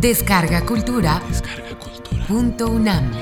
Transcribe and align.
Descarga 0.00 0.64
Cultura. 0.64 1.22
Punto 2.26 2.70
UNAM. 2.70 3.12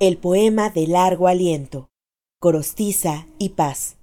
El 0.00 0.16
poema 0.16 0.70
de 0.70 0.86
largo 0.86 1.28
aliento. 1.28 1.90
Corostiza 2.40 3.26
y 3.38 3.50
paz. 3.50 3.98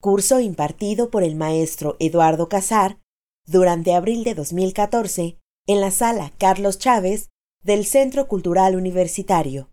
Curso 0.00 0.38
impartido 0.38 1.10
por 1.10 1.24
el 1.24 1.34
maestro 1.34 1.96
Eduardo 1.98 2.48
Casar 2.48 3.00
durante 3.46 3.94
abril 3.94 4.22
de 4.22 4.36
2014 4.36 5.38
en 5.66 5.80
la 5.80 5.90
sala 5.90 6.32
Carlos 6.38 6.78
Chávez 6.78 7.30
del 7.64 7.84
Centro 7.84 8.28
Cultural 8.28 8.76
Universitario, 8.76 9.70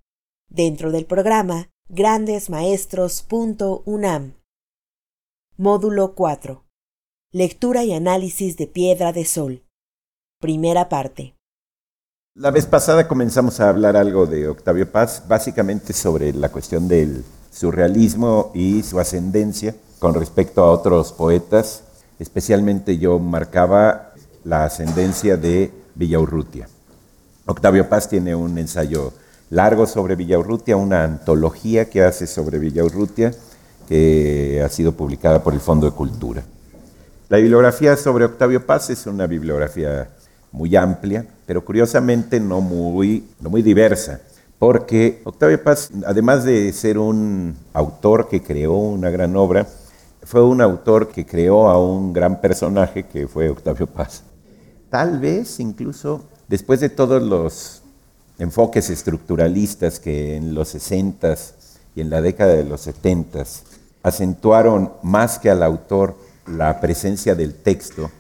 dentro 0.50 0.92
del 0.92 1.06
programa 1.06 1.70
grandesmaestros.unam. 1.88 4.34
Módulo 5.56 6.16
4. 6.16 6.64
Lectura 7.32 7.84
y 7.84 7.94
análisis 7.94 8.58
de 8.58 8.66
Piedra 8.66 9.14
de 9.14 9.24
Sol. 9.24 9.62
Primera 10.42 10.90
parte. 10.90 11.36
La 12.34 12.50
vez 12.50 12.66
pasada 12.66 13.08
comenzamos 13.08 13.60
a 13.60 13.70
hablar 13.70 13.96
algo 13.96 14.26
de 14.26 14.48
Octavio 14.48 14.92
Paz, 14.92 15.26
básicamente 15.28 15.94
sobre 15.94 16.34
la 16.34 16.50
cuestión 16.50 16.88
del 16.88 17.24
surrealismo 17.52 18.50
y 18.56 18.82
su 18.82 19.00
ascendencia 19.00 19.76
con 20.00 20.16
respecto 20.16 20.64
a 20.64 20.72
otros 20.72 21.14
poetas. 21.14 21.84
Especialmente 22.18 22.98
yo 22.98 23.20
marcaba 23.20 24.16
la 24.44 24.66
ascendencia 24.66 25.38
de 25.38 25.72
Villaurrutia. 25.94 26.68
Octavio 27.46 27.88
Paz 27.88 28.10
tiene 28.10 28.34
un 28.34 28.58
ensayo 28.58 29.14
largo 29.50 29.86
sobre 29.86 30.16
Villaurrutia, 30.16 30.78
una 30.78 31.04
antología 31.04 31.90
que 31.90 32.04
hace 32.04 32.28
sobre 32.28 32.60
Villaurrutia, 32.60 33.34
que 33.88 34.62
ha 34.66 34.70
sido 34.70 34.94
publicada 34.94 35.44
por 35.44 35.54
el 35.54 35.60
Fondo 35.60 35.90
de 35.90 35.96
Cultura. 35.96 36.44
La 37.30 37.38
bibliografía 37.38 37.98
sobre 37.98 38.26
Octavio 38.26 38.66
Paz 38.66 38.90
es 38.90 39.08
una 39.08 39.28
bibliografía 39.28 40.10
muy 40.52 40.76
amplia, 40.76 41.26
pero 41.46 41.64
curiosamente 41.64 42.40
no 42.40 42.62
muy, 42.62 43.28
no 43.40 43.50
muy 43.50 43.62
diversa, 43.62 44.22
porque 44.58 45.22
Octavio 45.26 45.62
Paz, 45.64 45.90
además 46.06 46.44
de 46.44 46.72
ser 46.72 46.98
un 46.98 47.56
autor 47.74 48.30
que 48.30 48.42
creó 48.42 48.74
una 48.74 49.10
gran 49.10 49.36
obra, 49.36 49.68
fue 50.24 50.44
un 50.44 50.62
autor 50.62 51.10
que 51.10 51.26
creó 51.26 51.70
a 51.70 51.80
un 51.80 52.14
gran 52.14 52.42
personaje 52.42 53.06
que 53.06 53.28
fue 53.28 53.50
Octavio 53.50 53.86
Paz. 53.86 54.24
Tal 54.90 55.20
vez 55.20 55.60
incluso 55.60 56.24
después 56.48 56.80
de 56.80 56.90
todos 56.90 57.22
los 57.22 57.84
enfoques 58.40 58.90
estructuralistas 58.90 60.00
que 60.00 60.36
en 60.36 60.54
los 60.54 60.70
60 60.70 61.36
y 61.96 62.02
en 62.02 62.10
la 62.10 62.22
década 62.22 62.54
de 62.54 62.64
los 62.64 62.82
70 62.82 63.44
acentuaron 64.04 64.92
más 65.02 65.40
que 65.40 65.50
al 65.50 65.64
autor 65.64 66.16
la 66.46 66.80
presencia 66.80 67.36
del 67.36 67.56
texto 67.56 68.12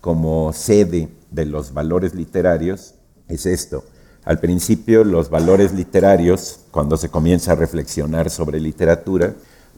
como 0.00 0.52
sede 0.52 1.08
de 1.30 1.44
los 1.44 1.72
valores 1.72 2.14
literarios, 2.14 2.94
es 3.28 3.46
esto. 3.46 3.84
Al 4.24 4.40
principio 4.40 5.04
los 5.04 5.30
valores 5.30 5.72
literarios, 5.72 6.60
cuando 6.70 6.96
se 6.96 7.08
comienza 7.08 7.52
a 7.52 7.56
reflexionar 7.56 8.30
sobre 8.30 8.60
literatura, 8.60 9.34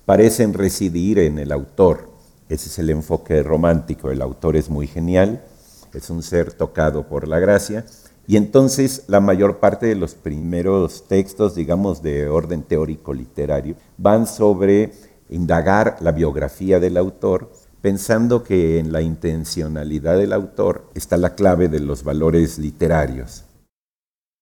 parecen 0.06 0.54
residir 0.54 1.18
en 1.18 1.38
el 1.38 1.52
autor. 1.52 2.10
Ese 2.48 2.68
es 2.68 2.78
el 2.78 2.90
enfoque 2.90 3.42
romántico. 3.42 4.10
El 4.10 4.22
autor 4.22 4.56
es 4.56 4.68
muy 4.68 4.86
genial, 4.86 5.42
es 5.94 6.10
un 6.10 6.22
ser 6.22 6.52
tocado 6.52 7.06
por 7.06 7.28
la 7.28 7.38
gracia, 7.38 7.84
y 8.26 8.36
entonces 8.36 9.04
la 9.08 9.20
mayor 9.20 9.58
parte 9.58 9.86
de 9.86 9.96
los 9.96 10.14
primeros 10.14 11.08
textos, 11.08 11.54
digamos, 11.54 12.02
de 12.02 12.28
orden 12.28 12.62
teórico 12.62 13.12
literario, 13.12 13.74
van 13.98 14.26
sobre 14.26 14.92
indagar 15.28 15.96
la 16.00 16.12
biografía 16.12 16.80
del 16.80 16.96
autor, 16.96 17.50
pensando 17.80 18.44
que 18.44 18.78
en 18.78 18.92
la 18.92 19.00
intencionalidad 19.00 20.18
del 20.18 20.32
autor 20.32 20.84
está 20.94 21.16
la 21.16 21.34
clave 21.34 21.68
de 21.68 21.80
los 21.80 22.04
valores 22.04 22.58
literarios. 22.58 23.44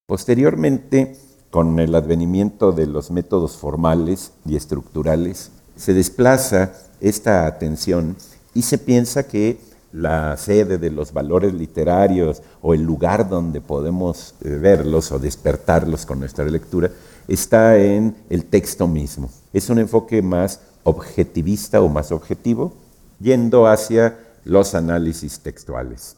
Posteriormente, 0.06 1.16
con 1.50 1.78
el 1.78 1.94
advenimiento 1.94 2.72
de 2.72 2.86
los 2.86 3.10
métodos 3.10 3.56
formales 3.56 4.32
y 4.44 4.56
estructurales, 4.56 5.50
se 5.76 5.94
desplaza 5.94 6.72
esta 7.00 7.46
atención 7.46 8.16
y 8.54 8.62
se 8.62 8.78
piensa 8.78 9.28
que 9.28 9.60
la 9.92 10.36
sede 10.36 10.78
de 10.78 10.90
los 10.90 11.12
valores 11.12 11.54
literarios 11.54 12.42
o 12.60 12.74
el 12.74 12.82
lugar 12.82 13.28
donde 13.28 13.60
podemos 13.60 14.34
eh, 14.42 14.50
verlos 14.50 15.12
o 15.12 15.18
despertarlos 15.18 16.04
con 16.04 16.20
nuestra 16.20 16.44
lectura 16.44 16.90
está 17.26 17.76
en 17.78 18.16
el 18.30 18.44
texto 18.44 18.86
mismo. 18.86 19.30
Es 19.52 19.70
un 19.70 19.78
enfoque 19.78 20.22
más 20.22 20.60
objetivista 20.84 21.80
o 21.80 21.88
más 21.88 22.12
objetivo, 22.12 22.72
yendo 23.20 23.66
hacia 23.66 24.18
los 24.44 24.74
análisis 24.74 25.40
textuales. 25.40 26.16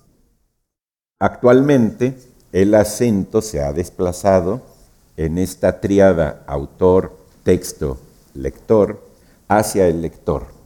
Actualmente, 1.19 2.17
el 2.53 2.75
acento 2.75 3.43
se 3.43 3.63
ha 3.63 3.73
desplazado 3.73 4.63
en 5.17 5.39
esta 5.39 5.81
triada 5.81 6.43
autor, 6.47 7.17
texto, 7.43 7.99
lector, 8.35 9.03
hacia 9.49 9.87
el 9.89 10.03
lector 10.03 10.60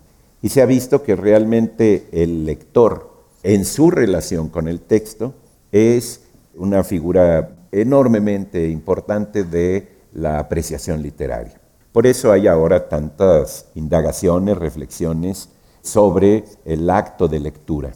y 0.45 0.51
se 0.51 0.61
ha 0.61 0.67
visto 0.67 1.03
que 1.03 1.17
realmente 1.17 2.07
el 2.13 2.45
lector, 2.45 3.15
en 3.43 3.65
su 3.65 3.91
relación 3.91 4.51
con 4.51 4.69
el 4.69 4.83
texto, 4.83 5.33
es 5.73 6.21
una 6.55 6.85
figura 6.85 7.57
enormemente 7.73 8.69
importante 8.69 9.45
de 9.45 9.89
la 10.13 10.39
apreciación 10.39 11.01
literaria. 11.03 11.59
Por 11.93 12.07
eso 12.07 12.31
hay 12.31 12.47
ahora 12.47 12.91
tantas 12.91 13.71
indagaciones, 13.75 14.59
reflexiones 14.59 15.49
sobre 15.81 16.45
el 16.67 16.91
acto 16.91 17.27
de 17.27 17.41
lectura, 17.41 17.95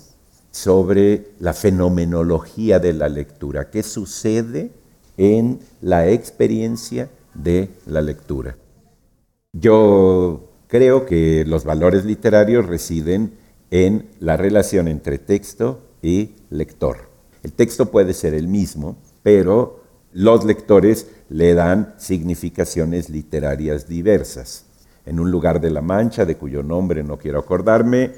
sobre 0.51 1.33
la 1.41 1.53
fenomenología 1.53 2.79
de 2.79 2.95
la 2.95 3.11
lectura, 3.11 3.69
qué 3.69 3.83
sucede 3.83 4.71
en 5.19 5.61
la 5.83 6.09
experiencia 6.09 7.11
de 7.35 7.69
la 7.85 8.01
lectura. 8.01 8.57
Yo 9.53 10.48
Creo 10.69 11.07
que 11.07 11.45
los 11.47 11.65
valores 11.65 12.05
literarios 12.05 12.67
residen 12.67 13.33
en 13.71 14.07
la 14.21 14.37
relación 14.37 14.87
entre 14.87 15.19
texto 15.19 15.81
y 16.03 16.37
lector. 16.51 17.09
El 17.43 17.53
texto 17.53 17.91
puede 17.91 18.13
ser 18.13 18.35
el 18.35 18.49
mismo, 18.49 18.99
pero 19.23 19.81
los 20.13 20.45
lectores 20.45 21.07
le 21.31 21.55
dan 21.55 21.95
significaciones 21.97 23.09
literarias 23.09 23.89
diversas. 23.89 24.67
En 25.07 25.21
un 25.21 25.31
lugar 25.31 25.61
de 25.61 25.71
la 25.71 25.81
Mancha, 25.81 26.27
de 26.27 26.37
cuyo 26.37 26.63
nombre 26.63 27.03
no 27.03 27.17
quiero 27.17 27.39
acordarme, 27.39 28.13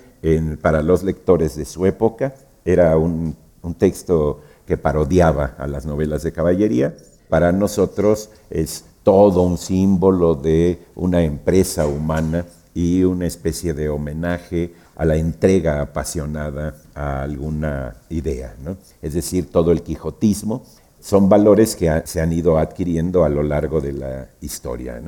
para 0.60 0.82
los 0.82 1.04
lectores 1.04 1.56
de 1.56 1.64
su 1.64 1.86
época, 1.86 2.34
era 2.64 2.96
un 2.98 3.36
texto 3.78 4.40
que 4.66 4.76
parodiaba 4.76 5.54
a 5.56 5.68
las 5.68 5.86
novelas 5.86 6.24
de 6.24 6.32
caballería. 6.32 6.96
Para 7.28 7.52
nosotros 7.52 8.30
es 8.50 8.86
todo 9.02 9.42
un 9.42 9.58
símbolo 9.58 10.34
de 10.34 10.86
una 10.94 11.22
empresa 11.22 11.86
humana 11.86 12.46
y 12.74 13.02
una 13.02 13.26
especie 13.26 13.74
de 13.74 13.88
homenaje 13.88 14.74
a 14.96 15.04
la 15.04 15.16
entrega 15.16 15.80
apasionada 15.80 16.76
a 16.94 17.22
alguna 17.22 17.96
idea. 18.08 18.54
Es 19.02 19.14
decir, 19.14 19.50
todo 19.50 19.72
el 19.72 19.82
quijotismo 19.82 20.64
son 21.00 21.28
valores 21.28 21.74
que 21.74 22.02
se 22.04 22.20
han 22.20 22.32
ido 22.32 22.58
adquiriendo 22.58 23.24
a 23.24 23.28
lo 23.28 23.42
largo 23.42 23.80
de 23.80 23.92
la 23.92 24.28
historia. 24.40 25.00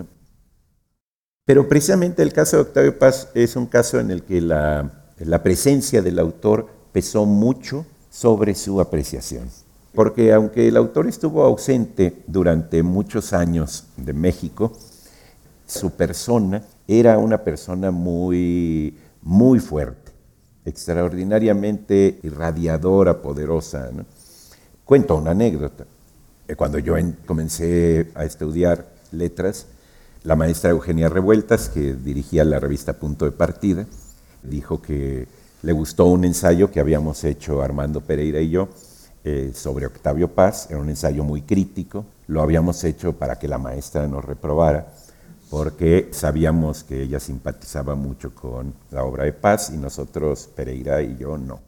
Pero 1.44 1.68
precisamente 1.68 2.22
el 2.22 2.32
caso 2.32 2.56
de 2.56 2.62
Octavio 2.62 2.98
Paz 2.98 3.28
es 3.34 3.56
un 3.56 3.66
caso 3.66 4.00
en 4.00 4.10
el 4.10 4.22
que 4.22 4.40
la, 4.40 5.12
la 5.18 5.42
presencia 5.42 6.00
del 6.00 6.18
autor 6.18 6.68
pesó 6.92 7.26
mucho 7.26 7.84
sobre 8.10 8.54
su 8.54 8.80
apreciación 8.80 9.48
porque 9.94 10.32
aunque 10.32 10.68
el 10.68 10.76
autor 10.76 11.06
estuvo 11.06 11.44
ausente 11.44 12.22
durante 12.26 12.82
muchos 12.82 13.32
años 13.32 13.84
de 13.96 14.12
México, 14.12 14.72
su 15.66 15.90
persona 15.90 16.62
era 16.86 17.18
una 17.18 17.38
persona 17.38 17.90
muy, 17.90 18.96
muy 19.22 19.58
fuerte, 19.58 20.12
extraordinariamente 20.64 22.20
irradiadora, 22.22 23.20
poderosa. 23.22 23.90
Cuento 24.84 25.16
una 25.16 25.30
anécdota. 25.30 25.86
Eh, 26.48 26.56
cuando 26.56 26.78
yo 26.78 26.94
comencé 27.26 28.10
a 28.14 28.24
estudiar 28.24 28.92
letras, 29.12 29.66
la 30.24 30.36
maestra 30.36 30.70
Eugenia 30.70 31.08
Revueltas, 31.08 31.68
que 31.68 31.94
dirigía 31.94 32.44
la 32.44 32.60
revista 32.60 32.94
Punto 32.94 33.24
de 33.24 33.32
Partida, 33.32 33.86
dijo 34.42 34.80
que 34.80 35.26
le 35.62 35.72
gustó 35.72 36.06
un 36.06 36.24
ensayo 36.24 36.70
que 36.70 36.80
habíamos 36.80 37.24
hecho 37.24 37.62
Armando 37.62 38.00
Pereira 38.00 38.40
y 38.40 38.50
yo, 38.50 38.68
eh, 39.24 39.52
sobre 39.54 39.86
Octavio 39.86 40.28
Paz, 40.28 40.68
era 40.70 40.80
un 40.80 40.88
ensayo 40.88 41.24
muy 41.24 41.42
crítico, 41.42 42.04
lo 42.26 42.42
habíamos 42.42 42.82
hecho 42.84 43.12
para 43.12 43.38
que 43.38 43.48
la 43.48 43.58
maestra 43.58 44.06
nos 44.08 44.24
reprobara, 44.24 44.88
porque 45.50 46.08
sabíamos 46.12 46.82
que 46.82 47.02
ella 47.02 47.20
simpatizaba 47.20 47.94
mucho 47.94 48.34
con 48.34 48.74
la 48.90 49.04
obra 49.04 49.24
de 49.24 49.32
Paz 49.32 49.70
y 49.72 49.76
nosotros, 49.76 50.48
Pereira 50.56 51.02
y 51.02 51.16
yo, 51.16 51.38
no. 51.38 51.60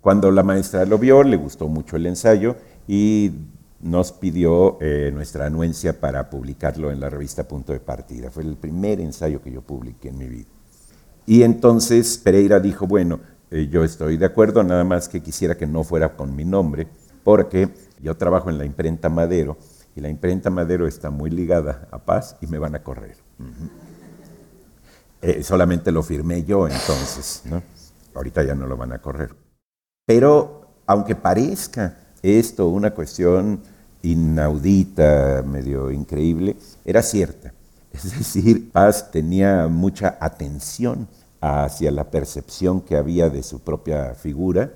Cuando 0.00 0.30
la 0.30 0.42
maestra 0.42 0.84
lo 0.86 0.98
vio, 0.98 1.22
le 1.22 1.36
gustó 1.36 1.68
mucho 1.68 1.96
el 1.96 2.06
ensayo 2.06 2.56
y 2.88 3.32
nos 3.80 4.12
pidió 4.12 4.78
eh, 4.80 5.10
nuestra 5.12 5.46
anuencia 5.46 6.00
para 6.00 6.28
publicarlo 6.30 6.90
en 6.90 7.00
la 7.00 7.10
revista 7.10 7.46
Punto 7.46 7.72
de 7.72 7.80
Partida. 7.80 8.30
Fue 8.30 8.42
el 8.42 8.56
primer 8.56 9.00
ensayo 9.00 9.42
que 9.42 9.52
yo 9.52 9.62
publiqué 9.62 10.08
en 10.08 10.18
mi 10.18 10.26
vida. 10.26 10.48
Y 11.26 11.42
entonces 11.42 12.18
Pereira 12.18 12.60
dijo, 12.60 12.86
bueno, 12.86 13.20
eh, 13.50 13.68
yo 13.68 13.84
estoy 13.84 14.16
de 14.16 14.26
acuerdo, 14.26 14.62
nada 14.62 14.84
más 14.84 15.08
que 15.08 15.20
quisiera 15.20 15.56
que 15.56 15.66
no 15.66 15.82
fuera 15.84 16.16
con 16.16 16.34
mi 16.34 16.44
nombre, 16.44 16.86
porque 17.24 17.68
yo 18.00 18.16
trabajo 18.16 18.50
en 18.50 18.58
la 18.58 18.64
imprenta 18.64 19.08
Madero 19.08 19.58
y 19.94 20.00
la 20.00 20.08
imprenta 20.08 20.50
Madero 20.50 20.86
está 20.86 21.10
muy 21.10 21.30
ligada 21.30 21.88
a 21.90 21.98
Paz 21.98 22.36
y 22.40 22.46
me 22.46 22.58
van 22.58 22.74
a 22.74 22.82
correr. 22.82 23.16
Eh, 25.22 25.42
solamente 25.42 25.92
lo 25.92 26.02
firmé 26.02 26.44
yo 26.44 26.66
entonces, 26.66 27.42
¿no? 27.44 27.62
Ahorita 28.14 28.42
ya 28.42 28.54
no 28.54 28.66
lo 28.66 28.76
van 28.76 28.92
a 28.92 29.00
correr. 29.00 29.34
Pero 30.06 30.60
aunque 30.86 31.14
parezca 31.14 31.98
esto 32.22 32.68
una 32.68 32.92
cuestión 32.92 33.62
inaudita, 34.02 35.42
medio 35.46 35.90
increíble, 35.90 36.56
era 36.84 37.02
cierta. 37.02 37.52
Es 37.92 38.16
decir, 38.16 38.70
Paz 38.70 39.10
tenía 39.10 39.66
mucha 39.66 40.16
atención 40.20 41.08
hacia 41.40 41.90
la 41.90 42.10
percepción 42.10 42.80
que 42.80 42.96
había 42.96 43.30
de 43.30 43.42
su 43.42 43.60
propia 43.60 44.14
figura 44.14 44.72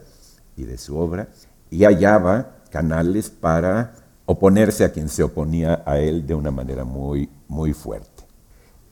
y 0.56 0.64
de 0.64 0.78
su 0.78 0.96
obra, 0.96 1.28
y 1.70 1.84
hallaba 1.84 2.56
canales 2.70 3.30
para 3.30 3.94
oponerse 4.26 4.84
a 4.84 4.92
quien 4.92 5.08
se 5.08 5.22
oponía 5.22 5.82
a 5.84 5.98
él 5.98 6.26
de 6.26 6.34
una 6.34 6.50
manera 6.50 6.84
muy, 6.84 7.28
muy 7.48 7.72
fuerte. 7.72 8.24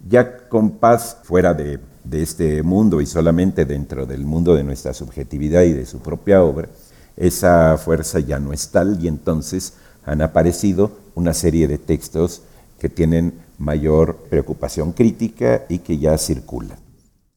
Ya 0.08 0.48
con 0.48 0.72
Paz 0.72 1.19
fuera 1.22 1.54
de, 1.54 1.78
de 2.04 2.22
este 2.22 2.62
mundo 2.62 3.00
y 3.00 3.06
solamente 3.06 3.64
dentro 3.64 4.04
del 4.04 4.24
mundo 4.24 4.54
de 4.54 4.64
nuestra 4.64 4.92
subjetividad 4.92 5.62
y 5.62 5.72
de 5.72 5.86
su 5.86 6.00
propia 6.00 6.42
obra, 6.42 6.69
esa 7.16 7.78
fuerza 7.78 8.19
ya 8.20 8.38
no 8.38 8.52
es 8.52 8.70
tal 8.70 9.02
y 9.02 9.08
entonces 9.08 9.74
han 10.04 10.22
aparecido 10.22 10.90
una 11.14 11.32
serie 11.34 11.69
de 11.69 11.78
textos 11.78 12.42
que 12.78 12.88
tienen 12.88 13.34
mayor 13.58 14.16
preocupación 14.28 14.92
crítica 14.92 15.62
y 15.69 15.78
que 15.78 15.98
ya 15.98 16.19
circulan. 16.19 16.81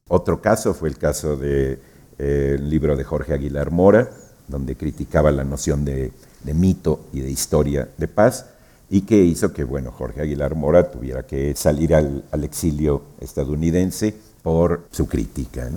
Otro 0.08 0.40
caso 0.40 0.72
fue 0.72 0.88
el 0.88 0.98
caso 0.98 1.36
del 1.36 1.80
de, 2.18 2.54
eh, 2.54 2.58
libro 2.60 2.96
de 2.96 3.02
Jorge 3.02 3.34
Aguilar 3.34 3.72
Mora, 3.72 4.08
donde 4.46 4.76
criticaba 4.76 5.32
la 5.32 5.42
noción 5.42 5.84
de, 5.84 6.12
mito 6.44 7.06
y 7.12 7.20
de 7.20 7.30
historia 7.30 7.88
de 7.96 8.06
paz, 8.06 8.46
y 8.88 9.00
que 9.00 9.16
hizo 9.16 9.52
que 9.52 9.64
bueno, 9.64 9.90
Jorge 9.90 10.20
Aguilar 10.20 10.54
Mora 10.54 10.92
tuviera 10.92 11.26
que 11.26 11.56
salir 11.56 11.92
al, 11.92 12.22
exilio 12.44 13.02
estadounidense 13.20 14.14
por 14.42 14.86
su 14.92 15.08
crítica. 15.08 15.68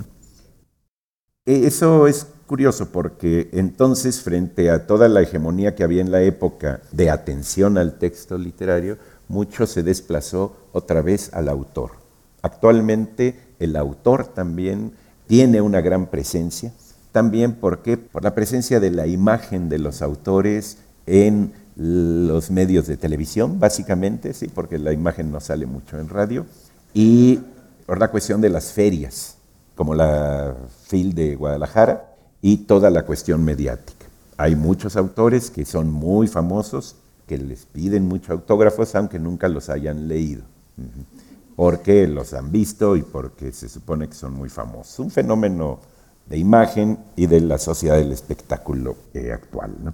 E, 1.44 1.66
eso 1.66 2.06
es 2.06 2.24
curioso 2.46 2.90
porque 2.92 3.48
entonces 3.52 4.22
frente 4.22 4.70
a 4.70 4.86
toda 4.86 5.08
la 5.08 5.22
hegemonía 5.22 5.74
que 5.74 5.82
había 5.82 6.02
en 6.02 6.12
la 6.12 6.22
época 6.22 6.82
de 6.92 7.10
atención 7.10 7.78
al 7.78 7.98
texto 7.98 8.38
literario, 8.38 8.96
mucho 9.26 9.66
se 9.66 9.82
desplazó 9.82 10.54
otra 10.72 11.02
vez 11.02 11.32
al 11.32 11.48
autor. 11.48 11.99
Actualmente 12.42 13.38
el 13.58 13.76
autor 13.76 14.26
también 14.26 14.92
tiene 15.26 15.60
una 15.60 15.80
gran 15.80 16.06
presencia, 16.06 16.72
también 17.12 17.54
porque 17.54 17.96
por 17.96 18.24
la 18.24 18.34
presencia 18.34 18.80
de 18.80 18.90
la 18.90 19.06
imagen 19.06 19.68
de 19.68 19.78
los 19.78 20.02
autores 20.02 20.78
en 21.06 21.52
los 21.76 22.50
medios 22.50 22.86
de 22.86 22.96
televisión, 22.96 23.58
básicamente, 23.58 24.34
sí, 24.34 24.48
porque 24.48 24.78
la 24.78 24.92
imagen 24.92 25.30
no 25.30 25.40
sale 25.40 25.66
mucho 25.66 25.98
en 25.98 26.08
radio, 26.08 26.46
y 26.94 27.40
por 27.86 27.98
la 27.98 28.08
cuestión 28.08 28.40
de 28.40 28.50
las 28.50 28.72
ferias, 28.72 29.36
como 29.76 29.94
la 29.94 30.54
FIL 30.88 31.14
de 31.14 31.36
Guadalajara, 31.36 32.14
y 32.42 32.58
toda 32.58 32.90
la 32.90 33.04
cuestión 33.04 33.44
mediática. 33.44 34.06
Hay 34.36 34.56
muchos 34.56 34.96
autores 34.96 35.50
que 35.50 35.64
son 35.64 35.90
muy 35.90 36.26
famosos, 36.26 36.96
que 37.26 37.38
les 37.38 37.66
piden 37.66 38.06
muchos 38.06 38.30
autógrafos, 38.30 38.94
aunque 38.94 39.18
nunca 39.18 39.48
los 39.48 39.68
hayan 39.68 40.08
leído 40.08 40.42
porque 41.60 42.08
los 42.08 42.32
han 42.32 42.50
visto 42.50 42.96
y 42.96 43.02
porque 43.02 43.52
se 43.52 43.68
supone 43.68 44.08
que 44.08 44.14
son 44.14 44.32
muy 44.32 44.48
famosos. 44.48 44.98
Un 44.98 45.10
fenómeno 45.10 45.78
de 46.24 46.38
imagen 46.38 46.98
y 47.16 47.26
de 47.26 47.42
la 47.42 47.58
sociedad 47.58 47.98
del 47.98 48.12
espectáculo 48.12 48.96
eh, 49.12 49.30
actual. 49.30 49.92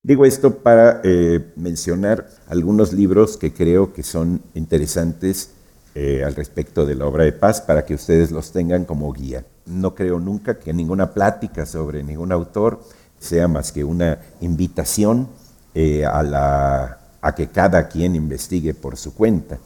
Digo 0.00 0.24
esto 0.24 0.58
para 0.58 1.00
eh, 1.02 1.52
mencionar 1.56 2.28
algunos 2.46 2.92
libros 2.92 3.36
que 3.36 3.52
creo 3.52 3.92
que 3.92 4.04
son 4.04 4.40
interesantes 4.54 5.54
eh, 5.96 6.22
al 6.24 6.36
respecto 6.36 6.86
de 6.86 6.94
la 6.94 7.06
obra 7.06 7.24
de 7.24 7.32
paz 7.32 7.60
para 7.60 7.84
que 7.84 7.94
ustedes 7.94 8.30
los 8.30 8.52
tengan 8.52 8.84
como 8.84 9.12
guía. 9.12 9.44
No 9.66 9.96
creo 9.96 10.20
nunca 10.20 10.60
que 10.60 10.72
ninguna 10.72 11.12
plática 11.12 11.66
sobre 11.66 12.04
ningún 12.04 12.30
autor 12.30 12.80
sea 13.18 13.48
más 13.48 13.72
que 13.72 13.82
una 13.82 14.20
invitación 14.40 15.26
a 15.74 17.34
que 17.36 17.48
cada 17.48 17.88
quien 17.88 18.14
investigue 18.14 18.72
por 18.72 18.96
su 18.96 19.14
cuenta. 19.14 19.58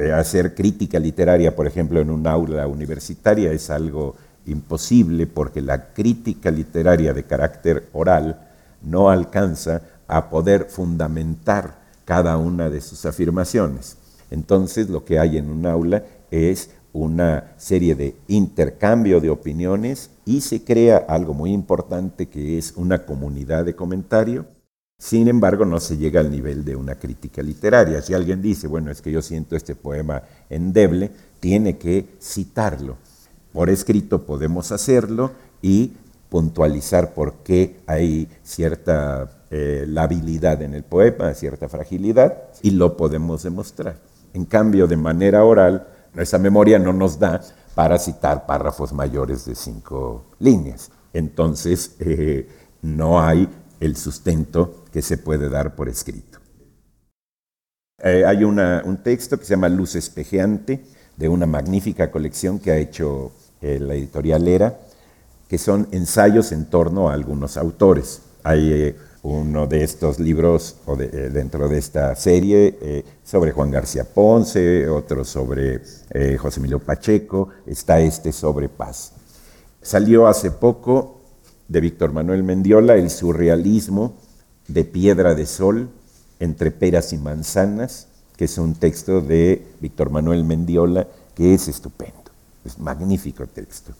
Eh, 0.00 0.12
hacer 0.12 0.54
crítica 0.54 0.98
literaria, 0.98 1.54
por 1.54 1.66
ejemplo, 1.66 2.00
en 2.00 2.08
un 2.08 2.26
aula 2.26 2.66
universitaria 2.66 3.52
es 3.52 3.68
algo 3.68 4.16
imposible 4.46 5.26
porque 5.26 5.60
la 5.60 5.92
crítica 5.92 6.50
literaria 6.50 7.12
de 7.12 7.24
carácter 7.24 7.86
oral 7.92 8.48
no 8.80 9.10
alcanza 9.10 9.82
a 10.08 10.30
poder 10.30 10.68
fundamentar 10.70 11.80
cada 12.06 12.38
una 12.38 12.70
de 12.70 12.80
sus 12.80 13.04
afirmaciones. 13.04 13.98
Entonces 14.30 14.88
lo 14.88 15.04
que 15.04 15.18
hay 15.18 15.36
en 15.36 15.50
un 15.50 15.66
aula 15.66 16.02
es 16.30 16.70
una 16.94 17.52
serie 17.58 17.94
de 17.94 18.16
intercambio 18.26 19.20
de 19.20 19.28
opiniones 19.28 20.08
y 20.24 20.40
se 20.40 20.64
crea 20.64 20.96
algo 20.96 21.34
muy 21.34 21.52
importante 21.52 22.30
que 22.30 22.56
es 22.56 22.72
una 22.74 23.04
comunidad 23.04 23.66
de 23.66 23.76
comentario 23.76 24.46
sin 25.00 25.28
embargo, 25.28 25.64
no 25.64 25.80
se 25.80 25.96
llega 25.96 26.20
al 26.20 26.30
nivel 26.30 26.62
de 26.62 26.76
una 26.76 26.96
crítica 26.96 27.42
literaria. 27.42 28.02
Si 28.02 28.12
alguien 28.12 28.42
dice, 28.42 28.66
bueno, 28.66 28.90
es 28.90 29.00
que 29.00 29.10
yo 29.10 29.22
siento 29.22 29.56
este 29.56 29.74
poema 29.74 30.24
endeble, 30.50 31.10
tiene 31.40 31.78
que 31.78 32.06
citarlo. 32.20 32.98
Por 33.50 33.70
escrito 33.70 34.26
podemos 34.26 34.72
hacerlo 34.72 35.30
y 35.62 35.94
puntualizar 36.28 37.14
por 37.14 37.36
qué 37.36 37.80
hay 37.86 38.28
cierta 38.42 39.46
eh, 39.50 39.86
labilidad 39.88 40.60
en 40.60 40.74
el 40.74 40.82
poema, 40.82 41.32
cierta 41.32 41.70
fragilidad, 41.70 42.34
y 42.60 42.72
lo 42.72 42.98
podemos 42.98 43.42
demostrar. 43.42 43.96
En 44.34 44.44
cambio, 44.44 44.86
de 44.86 44.98
manera 44.98 45.46
oral, 45.46 45.88
nuestra 46.12 46.38
memoria 46.38 46.78
no 46.78 46.92
nos 46.92 47.18
da 47.18 47.40
para 47.74 47.98
citar 47.98 48.44
párrafos 48.44 48.92
mayores 48.92 49.46
de 49.46 49.54
cinco 49.54 50.26
líneas. 50.38 50.90
Entonces, 51.14 51.96
eh, 52.00 52.46
no 52.82 53.22
hay 53.22 53.48
el 53.80 53.96
sustento 53.96 54.79
que 54.92 55.02
se 55.02 55.18
puede 55.18 55.48
dar 55.48 55.74
por 55.74 55.88
escrito. 55.88 56.38
Eh, 58.02 58.24
hay 58.26 58.44
un 58.44 58.98
texto 59.02 59.38
que 59.38 59.44
se 59.44 59.50
llama 59.50 59.68
Luz 59.68 59.94
Espejeante, 59.94 60.84
de 61.16 61.28
una 61.28 61.46
magnífica 61.46 62.10
colección 62.10 62.58
que 62.58 62.70
ha 62.70 62.78
hecho 62.78 63.32
eh, 63.60 63.78
la 63.78 63.94
editorial 63.94 64.48
Era, 64.48 64.78
que 65.48 65.58
son 65.58 65.86
ensayos 65.90 66.52
en 66.52 66.66
torno 66.66 67.10
a 67.10 67.14
algunos 67.14 67.58
autores. 67.58 68.22
Hay 68.42 68.72
eh, 68.72 68.96
uno 69.22 69.66
de 69.66 69.84
estos 69.84 70.18
libros 70.18 70.76
o 70.86 70.96
dentro 70.96 71.68
de 71.68 71.76
esta 71.76 72.14
serie 72.16 73.04
sobre 73.22 73.52
Juan 73.52 73.70
García 73.70 74.04
Ponce, 74.04 74.88
otro 74.88 75.26
sobre 75.26 75.82
José 76.38 76.58
Emilio 76.58 76.78
Pacheco, 76.78 77.50
está 77.66 78.00
este 78.00 78.32
sobre 78.32 78.70
Paz. 78.70 79.12
Salió 79.82 80.26
hace 80.26 80.50
poco 80.50 81.20
de 81.68 81.82
Víctor 81.82 82.14
Manuel 82.14 82.42
Mendiola, 82.44 82.94
El 82.94 83.10
surrealismo 83.10 84.16
de 84.72 84.84
Piedra 84.84 85.34
de 85.34 85.46
Sol 85.46 85.88
entre 86.38 86.70
peras 86.70 87.12
y 87.12 87.18
manzanas, 87.18 88.08
que 88.36 88.46
es 88.46 88.56
un 88.58 88.74
texto 88.74 89.20
de 89.20 89.66
Víctor 89.80 90.10
Manuel 90.10 90.44
Mendiola, 90.44 91.06
que 91.34 91.54
es 91.54 91.68
estupendo, 91.68 92.30
es 92.64 92.78
magnífico 92.78 93.46
texto. 93.46 93.92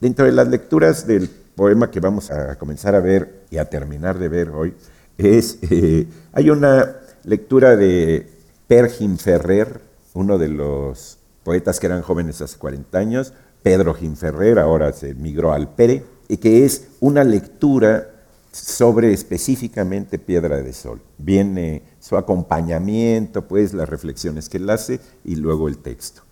Dentro 0.00 0.26
de 0.26 0.32
las 0.32 0.48
lecturas 0.48 1.06
del 1.06 1.28
poema 1.28 1.90
que 1.90 2.00
vamos 2.00 2.30
a 2.30 2.56
comenzar 2.56 2.94
a 2.94 3.00
ver 3.00 3.44
y 3.50 3.58
a 3.58 3.68
terminar 3.68 4.18
de 4.18 4.28
ver 4.28 4.50
hoy, 4.50 4.74
es, 5.16 5.58
eh, 5.70 6.06
hay 6.32 6.50
una 6.50 6.96
lectura 7.24 7.76
de 7.76 8.28
Per 8.66 8.90
Ferrer, 8.90 9.80
uno 10.14 10.38
de 10.38 10.48
los 10.48 11.18
poetas 11.44 11.80
que 11.80 11.86
eran 11.86 12.02
jóvenes 12.02 12.40
hace 12.42 12.58
40 12.58 12.98
años, 12.98 13.32
Pedro 13.62 13.94
Ferrer, 13.94 14.58
ahora 14.58 14.92
se 14.92 15.14
migró 15.14 15.52
al 15.52 15.74
Pere, 15.74 16.04
y 16.28 16.36
que 16.36 16.64
es 16.64 16.88
una 17.00 17.24
lectura 17.24 18.17
sobre 18.58 19.12
específicamente 19.12 20.18
Piedra 20.18 20.62
de 20.62 20.72
Sol. 20.72 21.00
Viene 21.18 21.82
su 22.00 22.16
acompañamiento, 22.16 23.46
pues 23.46 23.72
las 23.72 23.88
reflexiones 23.88 24.48
que 24.48 24.58
él 24.58 24.68
hace 24.70 25.00
y 25.24 25.36
luego 25.36 25.68
el 25.68 25.78
texto. 25.78 26.22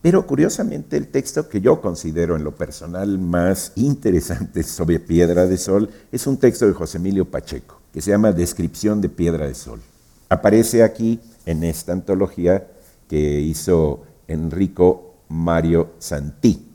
Pero 0.00 0.26
curiosamente 0.26 0.96
el 0.96 1.08
texto 1.08 1.48
que 1.48 1.60
yo 1.60 1.80
considero 1.80 2.34
en 2.34 2.42
lo 2.42 2.56
personal 2.56 3.18
más 3.18 3.72
interesante 3.76 4.62
sobre 4.64 4.98
Piedra 4.98 5.46
de 5.46 5.56
Sol 5.56 5.90
es 6.10 6.26
un 6.26 6.38
texto 6.38 6.66
de 6.66 6.72
José 6.72 6.98
Emilio 6.98 7.30
Pacheco, 7.30 7.80
que 7.92 8.00
se 8.00 8.10
llama 8.10 8.32
Descripción 8.32 9.00
de 9.00 9.08
Piedra 9.08 9.46
de 9.46 9.54
Sol. 9.54 9.80
Aparece 10.28 10.82
aquí 10.82 11.20
en 11.46 11.62
esta 11.62 11.92
antología 11.92 12.66
que 13.08 13.40
hizo 13.40 14.02
Enrico 14.26 15.14
Mario 15.28 15.92
Santí. 15.98 16.68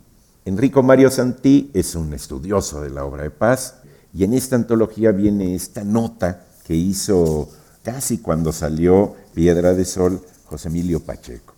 Enrico 0.46 0.82
Mario 0.82 1.10
Santí 1.10 1.70
es 1.74 1.96
un 1.96 2.14
estudioso 2.14 2.82
de 2.82 2.92
la 2.92 3.04
obra 3.04 3.24
de 3.24 3.32
paz 3.32 3.82
y 4.14 4.24
en 4.24 4.34
esta 4.34 4.56
antología 4.56 5.12
viene 5.12 5.56
esta 5.56 5.84
nota 5.84 6.44
que 6.66 6.76
hizo 6.76 7.50
casi 7.84 8.18
cuando 8.18 8.52
salió 8.52 9.16
Piedra 9.34 9.74
de 9.74 9.86
Sol 9.86 10.22
José 10.46 10.70
Emilio 10.70 11.00
Pacheco. 11.02 11.54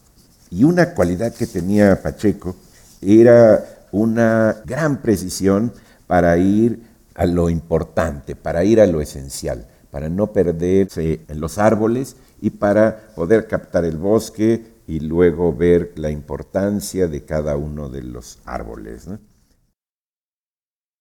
Y 0.51 0.63
una 0.63 0.93
cualidad 0.93 1.33
que 1.33 1.47
tenía 1.47 2.01
Pacheco 2.01 2.55
era 3.01 3.87
una 3.91 4.57
gran 4.65 5.01
precisión 5.01 5.71
para 6.07 6.37
ir 6.37 6.83
a 7.15 7.25
lo 7.25 7.49
importante, 7.49 8.35
para 8.35 8.63
ir 8.63 8.81
a 8.81 8.87
lo 8.87 9.01
esencial, 9.01 9.67
para 9.91 10.09
no 10.09 10.33
perderse 10.33 11.21
en 11.27 11.39
los 11.39 11.57
árboles 11.57 12.15
y 12.41 12.51
para 12.51 13.11
poder 13.15 13.47
captar 13.47 13.85
el 13.85 13.97
bosque 13.97 14.79
y 14.87 15.01
luego 15.01 15.53
ver 15.53 15.93
la 15.95 16.09
importancia 16.09 17.07
de 17.07 17.23
cada 17.25 17.57
uno 17.57 17.89
de 17.89 18.01
los 18.01 18.39
árboles. 18.45 19.07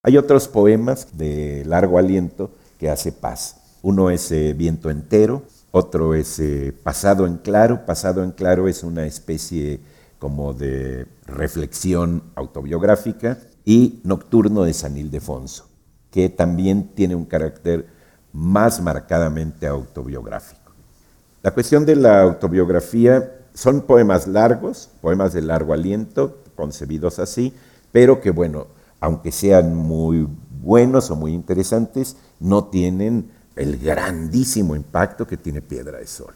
Hay 0.08 0.16
otros 0.16 0.48
poemas 0.48 1.18
de 1.18 1.64
largo 1.66 1.98
aliento 1.98 2.50
que 2.78 2.88
hace 2.88 3.12
paz. 3.12 3.56
Uno 3.82 4.08
es 4.08 4.32
eh, 4.32 4.54
Viento 4.56 4.88
entero, 4.88 5.42
otro 5.70 6.14
es 6.14 6.38
eh, 6.38 6.72
Pasado 6.82 7.26
en 7.26 7.36
claro. 7.36 7.84
Pasado 7.84 8.24
en 8.24 8.30
claro 8.30 8.68
es 8.68 8.84
una 8.84 9.04
especie 9.04 9.80
como 10.18 10.54
de 10.54 11.06
reflexión 11.26 12.22
autobiográfica 12.36 13.36
y 13.66 14.00
Nocturno 14.02 14.62
de 14.62 14.72
San 14.72 14.96
Ildefonso, 14.96 15.68
que 16.10 16.30
también 16.30 16.88
tiene 16.94 17.14
un 17.14 17.26
carácter 17.26 17.86
más 18.32 18.80
marcadamente 18.80 19.66
autobiográfico. 19.66 20.72
La 21.42 21.50
cuestión 21.50 21.84
de 21.84 21.96
la 21.96 22.22
autobiografía 22.22 23.30
son 23.52 23.82
poemas 23.82 24.26
largos, 24.26 24.88
poemas 25.02 25.34
de 25.34 25.42
largo 25.42 25.74
aliento, 25.74 26.38
concebidos 26.56 27.18
así, 27.18 27.52
pero 27.92 28.22
que 28.22 28.30
bueno, 28.30 28.77
aunque 29.00 29.32
sean 29.32 29.74
muy 29.74 30.28
buenos 30.60 31.10
o 31.10 31.16
muy 31.16 31.32
interesantes, 31.32 32.16
no 32.40 32.64
tienen 32.64 33.30
el 33.56 33.78
grandísimo 33.78 34.76
impacto 34.76 35.26
que 35.26 35.36
tiene 35.36 35.62
Piedra 35.62 35.98
de 35.98 36.06
Sol. 36.06 36.34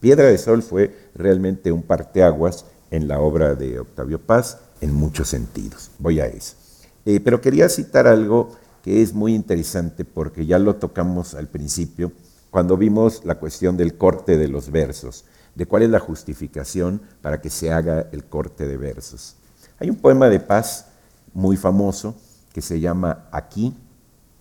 Piedra 0.00 0.26
de 0.26 0.38
Sol 0.38 0.62
fue 0.62 1.10
realmente 1.14 1.72
un 1.72 1.82
parteaguas 1.82 2.64
en 2.90 3.08
la 3.08 3.20
obra 3.20 3.54
de 3.54 3.80
Octavio 3.80 4.20
Paz 4.20 4.58
en 4.80 4.94
muchos 4.94 5.28
sentidos. 5.28 5.90
Voy 5.98 6.20
a 6.20 6.26
eso. 6.26 6.56
Eh, 7.04 7.20
pero 7.20 7.40
quería 7.40 7.68
citar 7.68 8.06
algo 8.06 8.50
que 8.82 9.02
es 9.02 9.12
muy 9.12 9.34
interesante 9.34 10.04
porque 10.04 10.46
ya 10.46 10.58
lo 10.58 10.76
tocamos 10.76 11.34
al 11.34 11.48
principio 11.48 12.12
cuando 12.50 12.76
vimos 12.76 13.24
la 13.24 13.36
cuestión 13.36 13.76
del 13.76 13.96
corte 13.96 14.36
de 14.36 14.48
los 14.48 14.70
versos, 14.70 15.24
de 15.54 15.66
cuál 15.66 15.82
es 15.82 15.90
la 15.90 16.00
justificación 16.00 17.00
para 17.22 17.40
que 17.40 17.50
se 17.50 17.72
haga 17.72 18.08
el 18.12 18.24
corte 18.24 18.66
de 18.66 18.76
versos. 18.76 19.36
Hay 19.78 19.88
un 19.88 19.96
poema 19.96 20.28
de 20.28 20.40
Paz 20.40 20.86
muy 21.34 21.56
famoso 21.56 22.14
que 22.52 22.60
se 22.60 22.80
llama 22.80 23.28
Aquí, 23.30 23.74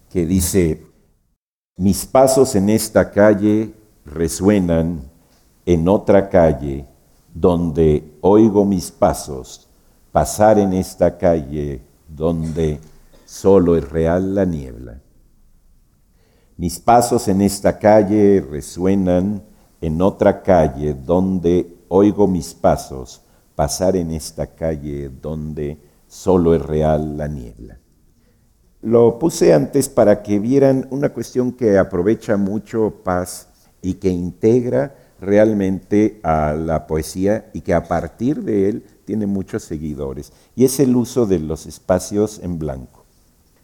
que 0.09 0.25
dice, 0.25 0.85
mis 1.77 2.05
pasos 2.05 2.55
en 2.55 2.69
esta 2.69 3.11
calle 3.11 3.73
resuenan 4.05 5.01
en 5.65 5.87
otra 5.87 6.29
calle 6.29 6.85
donde 7.33 8.17
oigo 8.21 8.65
mis 8.65 8.91
pasos 8.91 9.67
pasar 10.11 10.57
en 10.57 10.73
esta 10.73 11.17
calle 11.17 11.81
donde 12.07 12.79
solo 13.25 13.77
es 13.77 13.87
real 13.87 14.33
la 14.33 14.45
niebla. 14.45 14.99
Mis 16.57 16.79
pasos 16.79 17.27
en 17.27 17.41
esta 17.41 17.77
calle 17.77 18.41
resuenan 18.41 19.43
en 19.79 20.01
otra 20.01 20.41
calle 20.41 20.93
donde 20.93 21.77
oigo 21.87 22.27
mis 22.27 22.53
pasos 22.53 23.21
pasar 23.55 23.95
en 23.95 24.11
esta 24.11 24.47
calle 24.47 25.09
donde 25.09 25.88
solo 26.09 26.53
es 26.53 26.61
real 26.61 27.17
la 27.17 27.27
niebla. 27.27 27.79
Lo 28.81 29.19
puse 29.19 29.53
antes 29.53 29.87
para 29.87 30.21
que 30.23 30.39
vieran 30.39 30.87
una 30.89 31.09
cuestión 31.09 31.53
que 31.53 31.77
aprovecha 31.77 32.35
mucho 32.35 33.01
Paz 33.03 33.47
y 33.81 33.93
que 33.95 34.09
integra 34.09 34.95
realmente 35.21 36.19
a 36.23 36.53
la 36.53 36.87
poesía 36.87 37.49
y 37.53 37.61
que 37.61 37.73
a 37.73 37.83
partir 37.83 38.43
de 38.43 38.69
él 38.69 38.83
tiene 39.05 39.27
muchos 39.27 39.63
seguidores, 39.63 40.31
y 40.55 40.65
es 40.65 40.79
el 40.79 40.95
uso 40.95 41.25
de 41.25 41.39
los 41.39 41.65
espacios 41.65 42.39
en 42.43 42.59
blanco. 42.59 43.05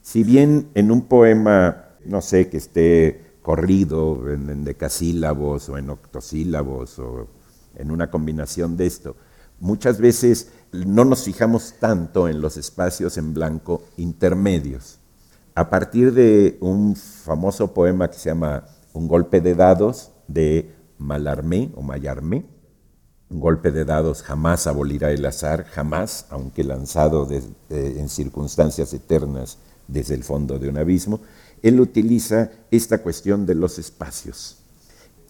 Si 0.01 0.23
bien 0.23 0.69
en 0.73 0.91
un 0.91 1.01
poema, 1.03 1.89
no 2.03 2.21
sé, 2.21 2.49
que 2.49 2.57
esté 2.57 3.21
corrido 3.41 4.31
en, 4.31 4.63
decasílabos 4.63 5.69
o 5.69 5.77
en 5.77 5.89
octosílabos 5.89 6.99
o 6.99 7.27
en 7.75 7.91
una 7.91 8.09
combinación 8.09 8.75
de 8.75 8.87
esto, 8.87 9.15
muchas 9.59 9.99
veces 9.99 10.49
no 10.71 11.05
nos 11.05 11.23
fijamos 11.23 11.75
tanto 11.79 12.27
en 12.27 12.41
los 12.41 12.57
espacios 12.57 13.17
en 13.17 13.33
blanco 13.33 13.83
intermedios. 13.97 14.99
A 15.55 15.69
partir 15.69 16.13
de 16.13 16.57
un 16.59 16.95
famoso 16.95 17.73
poema 17.73 18.09
que 18.09 18.17
se 18.17 18.29
llama 18.29 18.65
Un 18.93 19.07
golpe 19.07 19.39
de 19.39 19.55
dados 19.55 20.11
de 20.27 20.73
Malarmé 20.97 21.71
o 21.75 21.81
Mayarmé, 21.81 22.45
un 23.29 23.39
golpe 23.39 23.71
de 23.71 23.85
dados 23.85 24.21
jamás 24.21 24.67
abolirá 24.67 25.11
el 25.11 25.25
azar, 25.25 25.65
jamás, 25.65 26.27
aunque 26.29 26.63
lanzado 26.63 27.27
en 27.69 28.09
circunstancias 28.09 28.93
eternas 28.93 29.57
desde 29.87 30.13
el 30.13 30.23
fondo 30.23 30.59
de 30.59 30.69
un 30.69 30.77
abismo, 30.77 31.21
él 31.61 31.79
utiliza 31.79 32.51
esta 32.69 33.01
cuestión 33.01 33.45
de 33.45 33.55
los 33.55 33.79
espacios. 33.79 34.57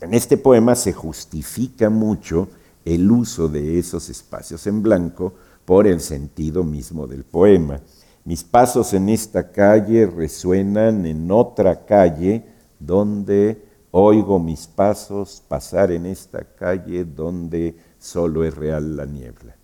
En 0.01 0.13
este 0.13 0.37
poema 0.37 0.75
se 0.75 0.91
justifica 0.91 1.89
mucho 1.89 2.49
el 2.85 3.09
uso 3.11 3.49
de 3.49 3.79
esos 3.79 4.09
espacios 4.09 4.67
en 4.67 4.83
blanco 4.83 5.33
por 5.65 5.87
el 5.87 5.99
sentido 5.99 6.63
mismo 6.63 7.07
del 7.07 7.23
poema. 7.23 7.81
Mis 8.23 8.43
pasos 8.43 8.93
en 8.93 9.09
esta 9.09 9.51
calle 9.51 10.05
resuenan 10.05 11.05
en 11.07 11.31
otra 11.31 11.85
calle 11.85 12.45
donde 12.79 13.63
oigo 13.89 14.39
mis 14.39 14.67
pasos 14.67 15.43
pasar 15.47 15.91
en 15.91 16.05
esta 16.05 16.43
calle 16.43 17.05
donde 17.05 17.75
solo 17.97 18.43
es 18.43 18.55
real 18.55 18.95
la 18.95 19.05
niebla. 19.05 19.55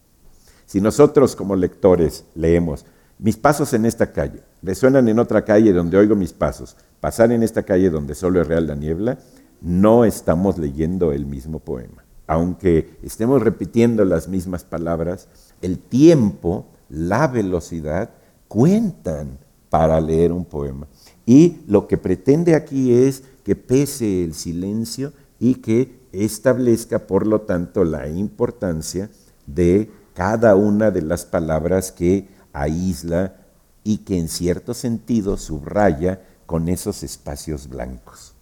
Si 0.65 0.81
nosotros 0.81 1.35
como 1.35 1.55
lectores 1.55 2.25
leemos, 2.33 2.85
mis 3.19 3.37
pasos 3.37 3.73
en 3.73 3.85
esta 3.85 4.11
calle 4.11 4.41
resuenan 4.63 5.07
en 5.07 5.19
otra 5.19 5.45
calle 5.45 5.73
donde 5.73 5.97
oigo 5.97 6.15
mis 6.15 6.33
pasos, 6.33 6.75
pasar 6.99 7.31
en 7.31 7.43
esta 7.43 7.63
calle 7.63 7.91
donde 7.91 8.15
solo 8.15 8.41
es 8.41 8.47
real 8.47 8.65
la 8.65 8.75
niebla, 8.75 9.19
no 9.61 10.05
estamos 10.05 10.57
leyendo 10.57 11.11
el 11.11 11.27
mismo 11.27 11.59
poema 11.59 12.03
aunque 12.27 12.97
estemos 13.03 13.41
repitiendo 13.41 14.05
las 14.05 14.27
mismas 14.27 14.63
palabras, 14.63 15.27
el 15.61 15.79
tiempo, 15.79 16.65
la 16.89 17.27
velocidad 17.27 18.11
cuentan 18.47 19.37
para 19.69 20.01
leer 20.01 20.31
un 20.31 20.45
poema. 20.45 20.87
Y 21.25 21.61
lo 21.67 21.87
que 21.87 21.97
pretende 21.97 22.55
aquí 22.55 22.93
es 22.93 23.23
que 23.43 23.55
pese 23.55 24.23
el 24.23 24.33
silencio 24.33 25.13
y 25.39 25.55
que 25.55 25.99
establezca, 26.11 27.07
por 27.07 27.25
lo 27.25 27.41
tanto, 27.41 27.83
la 27.83 28.07
importancia 28.07 29.09
de 29.45 29.89
cada 30.13 30.55
una 30.55 30.91
de 30.91 31.01
las 31.01 31.25
palabras 31.25 31.91
que 31.91 32.27
aísla 32.53 33.35
y 33.83 33.99
que 33.99 34.17
en 34.17 34.27
cierto 34.27 34.73
sentido 34.73 35.37
subraya 35.37 36.21
con 36.45 36.67
esos 36.69 37.03
espacios 37.03 37.69
blancos. 37.69 38.33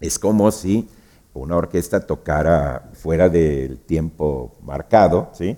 Es 0.00 0.18
como 0.18 0.50
si 0.50 0.88
una 1.34 1.56
orquesta 1.56 2.00
tocara 2.00 2.90
fuera 2.92 3.28
del 3.28 3.78
tiempo 3.78 4.52
marcado, 4.62 5.30
¿sí? 5.32 5.56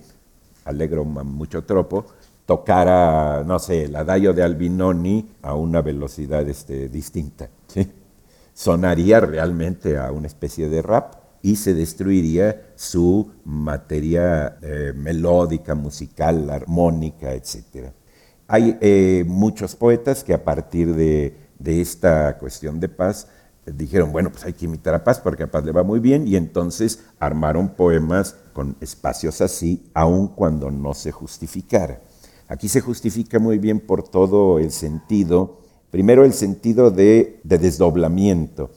Alegro 0.64 1.04
mucho 1.04 1.64
tropo, 1.64 2.06
tocara, 2.46 3.42
no 3.44 3.58
sé, 3.58 3.84
el 3.84 3.96
adagio 3.96 4.32
de 4.32 4.42
Albinoni 4.42 5.28
a 5.42 5.54
una 5.54 5.82
velocidad 5.82 6.48
este, 6.48 6.88
distinta. 6.88 7.48
Sonaría 8.54 9.20
realmente 9.20 9.98
a 9.98 10.12
una 10.12 10.26
especie 10.26 10.68
de 10.68 10.82
rap 10.82 11.14
y 11.40 11.56
se 11.56 11.74
destruiría 11.74 12.72
su 12.76 13.32
materia 13.44 14.58
eh, 14.62 14.92
melódica, 14.94 15.74
musical, 15.74 16.48
armónica, 16.50 17.32
etc. 17.32 17.90
Hay 18.46 18.76
eh, 18.80 19.24
muchos 19.26 19.74
poetas 19.74 20.22
que 20.22 20.34
a 20.34 20.44
partir 20.44 20.94
de, 20.94 21.36
de 21.58 21.80
esta 21.80 22.38
cuestión 22.38 22.78
de 22.78 22.88
paz 22.88 23.26
dijeron, 23.66 24.12
bueno, 24.12 24.31
pues 24.31 24.45
hay 24.45 24.52
que 24.52 24.64
imitar 24.64 24.95
a 24.95 25.04
Paz 25.04 25.21
porque 25.21 25.45
a 25.45 25.50
Paz 25.50 25.64
le 25.64 25.73
va 25.73 25.83
muy 25.83 26.00
bien 26.00 26.26
y 26.26 26.37
entonces 26.37 27.04
armaron 27.21 27.71
poemas 27.71 28.37
con 28.52 28.76
espacios 28.81 29.40
así, 29.40 29.85
aun 29.95 30.28
cuando 30.28 30.71
no 30.71 30.95
se 30.95 31.12
justificara. 31.12 32.00
Aquí 32.49 32.69
se 32.69 32.81
justifica 32.81 33.38
muy 33.38 33.59
bien 33.59 33.81
por 33.81 34.02
todo 34.09 34.59
el 34.59 34.73
sentido, 34.73 35.61
primero 35.90 36.25
el 36.25 36.33
sentido 36.33 36.90
de, 36.90 37.40
de 37.45 37.59
desdoblamiento. 37.59 38.71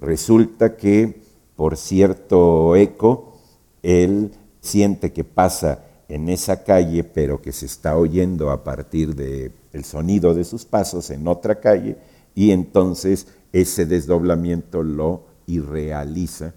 Resulta 0.00 0.76
que 0.76 1.20
por 1.60 1.76
cierto 1.76 2.74
eco, 2.74 3.34
él 3.82 4.32
siente 4.62 5.12
que 5.12 5.24
pasa 5.24 5.84
en 6.08 6.30
esa 6.30 6.64
calle, 6.64 7.04
pero 7.04 7.42
que 7.42 7.52
se 7.52 7.66
está 7.66 7.98
oyendo 7.98 8.50
a 8.50 8.64
partir 8.64 9.14
del 9.14 9.52
el 9.74 9.84
sonido 9.84 10.32
de 10.32 10.44
sus 10.44 10.64
pasos 10.64 11.10
en 11.10 11.28
otra 11.28 11.60
calle, 11.60 11.98
y 12.34 12.52
entonces 12.52 13.26
ese 13.52 13.86
desdoblamiento 13.86 14.82
lo 14.82 15.26
irrealiza 15.46 16.54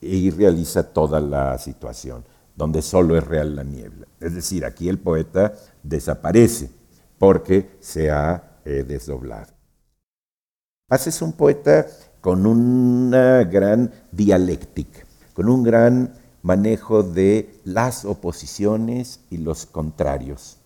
e 0.00 0.16
irrealiza 0.16 0.92
toda 0.92 1.20
la 1.20 1.56
situación, 1.58 2.24
donde 2.56 2.82
solo 2.82 3.16
es 3.16 3.24
real 3.24 3.54
la 3.56 3.62
niebla. 3.62 4.06
Es 4.20 4.34
decir, 4.34 4.64
aquí 4.64 4.88
el 4.88 4.98
poeta 4.98 5.54
desaparece 5.82 6.70
porque 7.18 7.76
se 7.80 8.10
ha 8.10 8.58
eh, 8.64 8.84
desdoblado. 8.86 9.52
Paz 10.88 11.06
es 11.06 11.22
un 11.22 11.32
poeta 11.32 11.86
con 12.20 12.46
una 12.46 13.44
gran 13.44 13.92
dialéctica, 14.10 15.00
con 15.32 15.48
un 15.48 15.62
gran 15.62 16.14
manejo 16.42 17.02
de 17.02 17.54
las 17.64 18.04
oposiciones 18.04 19.20
y 19.30 19.38
los 19.38 19.66
contrarios. 19.66 20.58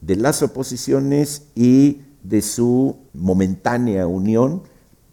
de 0.00 0.16
las 0.16 0.42
oposiciones 0.42 1.42
y 1.54 2.00
de 2.22 2.40
su 2.40 2.96
momentánea 3.12 4.06
unión 4.06 4.62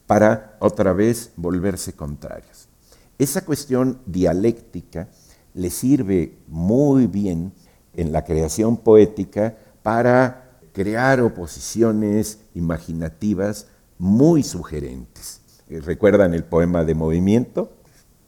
para 0.07 0.57
otra 0.59 0.93
vez 0.93 1.31
volverse 1.35 1.93
contrarios. 1.93 2.69
Esa 3.19 3.43
cuestión 3.45 3.99
dialéctica 4.05 5.09
le 5.53 5.69
sirve 5.69 6.37
muy 6.47 7.07
bien 7.07 7.51
en 7.93 8.11
la 8.11 8.23
creación 8.23 8.77
poética 8.77 9.57
para 9.83 10.59
crear 10.71 11.19
oposiciones 11.21 12.39
imaginativas 12.53 13.67
muy 13.97 14.43
sugerentes. 14.43 15.41
Eh, 15.69 15.81
¿Recuerdan 15.81 16.33
el 16.33 16.43
poema 16.43 16.83
de 16.83 16.95
movimiento? 16.95 17.73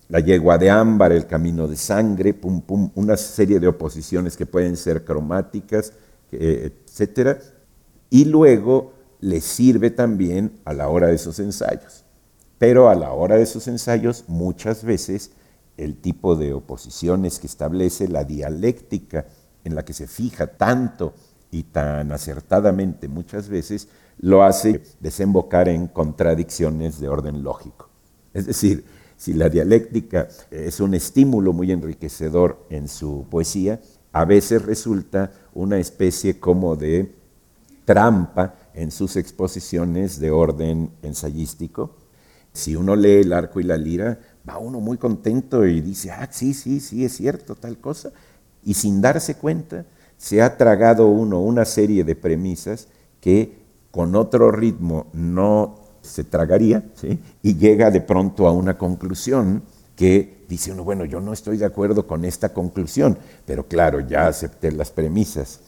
La 0.07 0.19
yegua 0.19 0.57
de 0.57 0.71
ámbar, 0.71 1.11
el 1.11 1.27
camino 1.27 1.67
de 1.67 1.77
sangre, 1.77 2.33
pum, 2.33 2.61
pum, 2.61 2.89
una 2.95 3.15
serie 3.15 3.59
de 3.59 3.67
oposiciones 3.67 4.35
que 4.35 4.47
pueden 4.47 4.75
ser 4.75 5.05
cromáticas, 5.05 5.93
etc. 6.31 7.37
Y 8.09 8.25
luego 8.25 8.93
le 9.19 9.41
sirve 9.41 9.91
también 9.91 10.59
a 10.65 10.73
la 10.73 10.89
hora 10.89 11.07
de 11.07 11.17
sus 11.17 11.39
ensayos. 11.39 12.05
Pero 12.57 12.89
a 12.89 12.95
la 12.95 13.11
hora 13.11 13.37
de 13.37 13.45
sus 13.45 13.67
ensayos 13.67 14.25
muchas 14.27 14.83
veces 14.83 15.31
el 15.77 15.95
tipo 15.95 16.35
de 16.35 16.53
oposiciones 16.53 17.39
que 17.39 17.47
establece, 17.47 18.07
la 18.07 18.25
dialéctica 18.25 19.27
en 19.63 19.75
la 19.75 19.85
que 19.85 19.93
se 19.93 20.07
fija 20.07 20.47
tanto 20.47 21.13
y 21.51 21.63
tan 21.63 22.11
acertadamente 22.11 23.07
muchas 23.07 23.47
veces, 23.49 23.87
lo 24.19 24.43
hace 24.43 24.83
desembocar 24.99 25.69
en 25.69 25.87
contradicciones 25.87 26.99
de 26.99 27.07
orden 27.07 27.43
lógico. 27.43 27.89
Es 28.33 28.45
decir, 28.45 28.85
si 29.15 29.33
la 29.33 29.49
dialéctica 29.49 30.27
es 30.51 30.79
un 30.79 30.93
estímulo 30.93 31.53
muy 31.53 31.71
enriquecedor 31.71 32.65
en 32.69 32.87
su 32.87 33.25
poesía, 33.29 33.79
a 34.11 34.25
veces 34.25 34.65
resulta 34.65 35.31
una 35.53 35.77
especie 35.77 36.39
como 36.39 36.75
de 36.75 37.15
trampa 37.85 38.55
en 38.79 38.91
sus 38.91 39.17
exposiciones 39.17 40.19
de 40.19 40.31
orden 40.31 40.91
ensayístico. 41.01 41.91
Si 42.53 42.75
uno 42.75 42.95
lee 42.95 43.21
el 43.21 43.33
arco 43.33 43.59
y 43.59 43.63
la 43.63 43.77
lira, 43.77 44.19
va 44.47 44.57
uno 44.57 44.79
muy 44.79 44.97
contento 44.97 45.65
y 45.65 45.81
dice, 45.81 46.11
ah, 46.11 46.29
sí, 46.31 46.53
sí, 46.53 46.79
sí, 46.79 47.03
es 47.03 47.15
cierto, 47.15 47.55
tal 47.55 47.77
cosa. 47.77 48.11
Y 48.63 48.73
sin 48.73 49.01
darse 49.01 49.35
cuenta, 49.35 49.85
se 50.17 50.41
ha 50.41 50.57
tragado 50.57 51.07
uno 51.07 51.41
una 51.41 51.65
serie 51.65 52.03
de 52.03 52.15
premisas 52.15 52.87
que 53.19 53.59
con 53.91 54.15
otro 54.15 54.49
ritmo 54.51 55.07
no 55.13 55.75
se 56.01 56.23
tragaría, 56.23 56.83
y 57.43 57.55
llega 57.55 57.91
de 57.91 58.01
pronto 58.01 58.47
a 58.47 58.51
una 58.53 58.77
conclusión 58.77 59.61
que 59.95 60.45
dice 60.47 60.71
uno, 60.71 60.85
bueno, 60.85 61.03
yo 61.03 61.19
no 61.19 61.33
estoy 61.33 61.57
de 61.57 61.65
acuerdo 61.65 62.07
con 62.07 62.23
esta 62.23 62.49
conclusión, 62.53 63.17
pero 63.45 63.67
claro, 63.67 63.99
ya 63.99 64.27
acepté 64.27 64.71
las 64.71 64.91
premisas. 64.91 65.59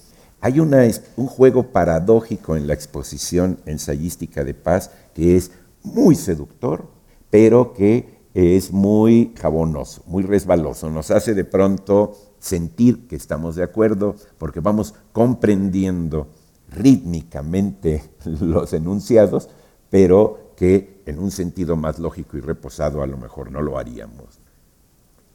Hay 0.42 0.60
un 0.60 1.28
juego 1.28 1.68
paradójico 1.72 2.56
en 2.56 2.66
la 2.66 2.74
exposición 2.74 3.60
ensayística 3.68 4.44
de 4.44 4.56
paz 4.56 4.90
que 5.14 5.38
es 5.38 5.52
muy 5.84 6.16
seductor, 6.16 6.88
pero 7.30 7.74
que 7.74 8.22
es 8.34 8.72
muy 8.72 9.34
jabonoso, 9.40 10.02
muy 10.08 10.24
resbaloso. 10.24 10.90
Nos 10.90 11.12
hace 11.12 11.36
de 11.36 11.46
pronto 11.46 12.18
sentir 12.40 13.08
que 13.08 13.16
estamos 13.16 13.56
de 13.56 13.64
acuerdo 13.64 14.16
porque 14.40 14.62
vamos 14.62 14.96
comprendiendo 15.12 16.28
rítmicamente 16.72 18.04
los 18.26 18.74
enunciados, 18.74 19.48
pero 19.92 20.54
que 20.56 21.04
en 21.06 21.20
un 21.20 21.30
sentido 21.30 21.76
más 21.76 22.00
lógico 22.00 22.38
y 22.38 22.42
reposado 22.42 23.04
a 23.04 23.08
lo 23.08 23.18
mejor 23.18 23.52
no 23.52 23.62
lo 23.62 23.78
haríamos. 23.78 24.40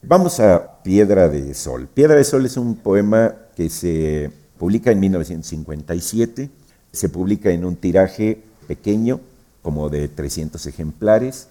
Vamos 0.02 0.40
a 0.40 0.82
Piedra 0.82 1.28
de 1.28 1.54
Sol. 1.54 1.88
Piedra 1.88 2.16
de 2.16 2.24
Sol 2.24 2.44
es 2.44 2.56
un 2.56 2.76
poema 2.76 3.34
que 3.54 3.68
se 3.68 4.45
publica 4.58 4.90
en 4.90 5.00
1957, 5.00 6.50
se 6.92 7.08
publica 7.08 7.50
en 7.50 7.64
un 7.64 7.76
tiraje 7.76 8.42
pequeño, 8.66 9.20
como 9.62 9.88
de 9.88 10.08
300 10.08 10.64
ejemplares, 10.66 11.48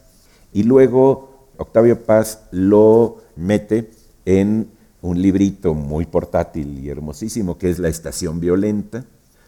y 0.54 0.63
luego 0.63 1.50
Octavio 1.58 2.04
Paz 2.04 2.44
lo 2.52 3.22
mete 3.36 3.91
en 4.26 4.70
un 5.02 5.22
librito 5.22 5.74
muy 5.74 6.06
portátil 6.06 6.80
y 6.80 6.89
hermosísimo 6.89 7.58
que 7.58 7.70
es 7.70 7.80
La 7.80 7.89
Estación 7.89 8.39
Violenta, 8.39 9.06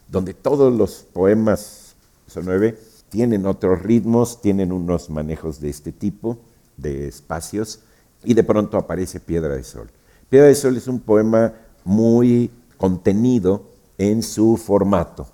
donde 0.07 0.33
todos 0.33 0.73
los 0.73 1.05
poemas, 1.11 1.95
son 2.27 2.45
nueve, 2.45 2.77
tienen 3.09 3.45
otros 3.45 3.81
ritmos, 3.81 4.41
tienen 4.41 4.71
unos 4.71 5.09
manejos 5.09 5.59
de 5.59 5.69
este 5.69 5.91
tipo, 5.91 6.37
de 6.75 7.07
espacios, 7.07 7.79
y 8.23 8.33
de 8.33 8.43
pronto 8.43 8.77
aparece 8.77 9.19
Piedra 9.19 9.55
de 9.55 9.63
Sol. 9.63 9.89
Piedra 10.29 10.47
de 10.47 10.55
Sol 10.55 10.77
es 10.77 10.87
un 10.87 10.99
poema 10.99 11.53
muy 11.83 12.51
contenido 12.77 13.69
en 13.97 14.23
su 14.23 14.57
formato. 14.57 15.27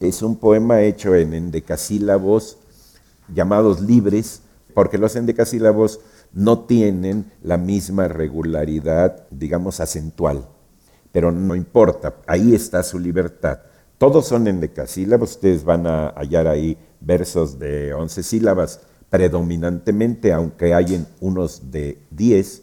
Es 0.00 0.22
un 0.22 0.36
poema 0.36 0.82
hecho 0.82 1.14
en 1.14 1.34
endecasílabos 1.34 2.58
llamados 3.34 3.80
libres, 3.80 4.42
porque 4.74 4.98
los 4.98 5.16
endecasílabos 5.16 6.00
no 6.32 6.60
tienen 6.60 7.32
la 7.42 7.56
misma 7.56 8.08
regularidad, 8.08 9.26
digamos, 9.30 9.80
acentual. 9.80 10.46
Pero 11.12 11.32
no 11.32 11.54
importa, 11.54 12.16
ahí 12.26 12.54
está 12.54 12.82
su 12.82 12.98
libertad. 12.98 13.60
Todos 13.96 14.26
son 14.26 14.46
endecasílabos, 14.46 15.32
ustedes 15.32 15.64
van 15.64 15.86
a 15.86 16.08
hallar 16.10 16.46
ahí 16.46 16.76
versos 17.00 17.58
de 17.58 17.94
once 17.94 18.22
sílabas 18.22 18.80
predominantemente, 19.08 20.32
aunque 20.32 20.74
hay 20.74 21.06
unos 21.20 21.70
de 21.70 21.98
diez, 22.10 22.62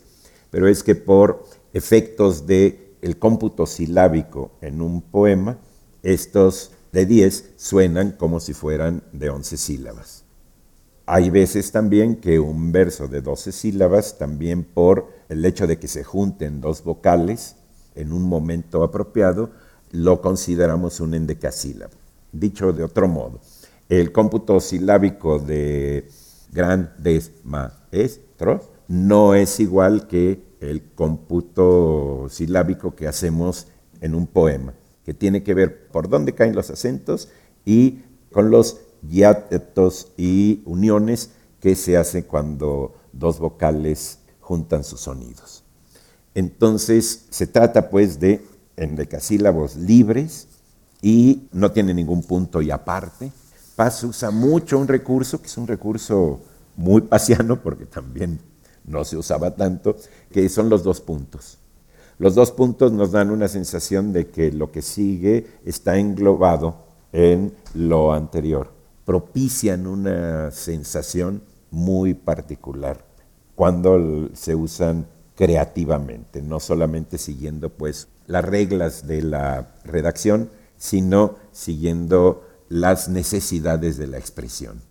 pero 0.51 0.67
es 0.67 0.83
que 0.83 0.93
por 0.93 1.43
efectos 1.73 2.45
de 2.45 2.82
el 3.03 3.19
cómputo 3.19 3.65
silábico 3.65 4.51
en 4.61 4.81
un 4.81 5.01
poema, 5.01 5.57
estos 6.03 6.71
de 6.93 7.05
diez 7.05 7.51
suenan 7.57 8.11
como 8.13 8.39
si 8.39 8.53
fueran 8.53 9.03
de 9.11 9.29
once 9.29 9.57
sílabas. 9.57 10.23
Hay 11.05 11.29
veces 11.29 11.73
también 11.73 12.15
que 12.15 12.39
un 12.39 12.71
verso 12.71 13.09
de 13.09 13.19
12 13.19 13.51
sílabas, 13.51 14.17
también 14.17 14.63
por 14.63 15.09
el 15.27 15.43
hecho 15.43 15.67
de 15.67 15.77
que 15.77 15.89
se 15.89 16.05
junten 16.05 16.61
dos 16.61 16.81
vocales 16.85 17.57
en 17.95 18.13
un 18.13 18.23
momento 18.23 18.83
apropiado, 18.83 19.51
lo 19.91 20.21
consideramos 20.21 21.01
un 21.01 21.13
endecasílabo. 21.13 21.91
Dicho 22.31 22.71
de 22.71 22.85
otro 22.85 23.09
modo, 23.09 23.41
el 23.89 24.13
cómputo 24.13 24.61
silábico 24.61 25.39
de 25.39 26.09
grandes 26.53 27.33
maestros 27.43 28.61
no 28.93 29.33
es 29.33 29.59
igual 29.59 30.05
que 30.07 30.43
el 30.59 30.83
cómputo 30.93 32.27
silábico 32.29 32.95
que 32.95 33.07
hacemos 33.07 33.65
en 34.01 34.13
un 34.13 34.27
poema, 34.27 34.75
que 35.03 35.15
tiene 35.15 35.41
que 35.41 35.55
ver 35.55 35.87
por 35.87 36.09
dónde 36.09 36.35
caen 36.35 36.53
los 36.53 36.69
acentos 36.69 37.29
y 37.65 38.01
con 38.31 38.51
los 38.51 38.81
hiatos 39.01 40.11
y 40.15 40.61
uniones 40.65 41.31
que 41.59 41.75
se 41.75 41.97
hacen 41.97 42.23
cuando 42.23 42.93
dos 43.11 43.39
vocales 43.39 44.19
juntan 44.39 44.83
sus 44.83 45.01
sonidos. 45.01 45.63
Entonces, 46.35 47.25
se 47.31 47.47
trata 47.47 47.89
pues 47.89 48.19
de 48.19 48.45
endecasílabos 48.77 49.75
libres 49.75 50.47
y 51.01 51.47
no 51.51 51.71
tiene 51.71 51.95
ningún 51.95 52.21
punto 52.21 52.61
y 52.61 52.69
aparte. 52.69 53.31
Paz 53.75 54.03
usa 54.03 54.29
mucho 54.29 54.77
un 54.77 54.87
recurso, 54.87 55.41
que 55.41 55.47
es 55.47 55.57
un 55.57 55.65
recurso 55.65 56.41
muy 56.75 57.01
pasiano, 57.09 57.59
porque 57.59 57.87
también 57.87 58.39
no 58.85 59.05
se 59.05 59.17
usaba 59.17 59.55
tanto, 59.55 59.95
que 60.31 60.47
son 60.49 60.69
los 60.69 60.83
dos 60.83 61.01
puntos. 61.01 61.59
Los 62.19 62.35
dos 62.35 62.51
puntos 62.51 62.91
nos 62.91 63.11
dan 63.11 63.31
una 63.31 63.47
sensación 63.47 64.13
de 64.13 64.27
que 64.27 64.51
lo 64.51 64.71
que 64.71 64.81
sigue 64.81 65.47
está 65.65 65.97
englobado 65.97 66.85
en 67.11 67.53
lo 67.73 68.13
anterior 68.13 68.71
propician 69.05 69.87
una 69.87 70.51
sensación 70.51 71.43
muy 71.71 72.13
particular 72.13 73.05
cuando 73.55 74.29
se 74.33 74.55
usan 74.55 75.07
creativamente, 75.35 76.41
no 76.41 76.59
solamente 76.59 77.17
siguiendo 77.17 77.69
pues 77.69 78.07
las 78.27 78.45
reglas 78.45 79.07
de 79.07 79.21
la 79.21 79.75
redacción, 79.83 80.49
sino 80.77 81.35
siguiendo 81.51 82.43
las 82.69 83.09
necesidades 83.09 83.97
de 83.97 84.07
la 84.07 84.17
expresión. 84.17 84.81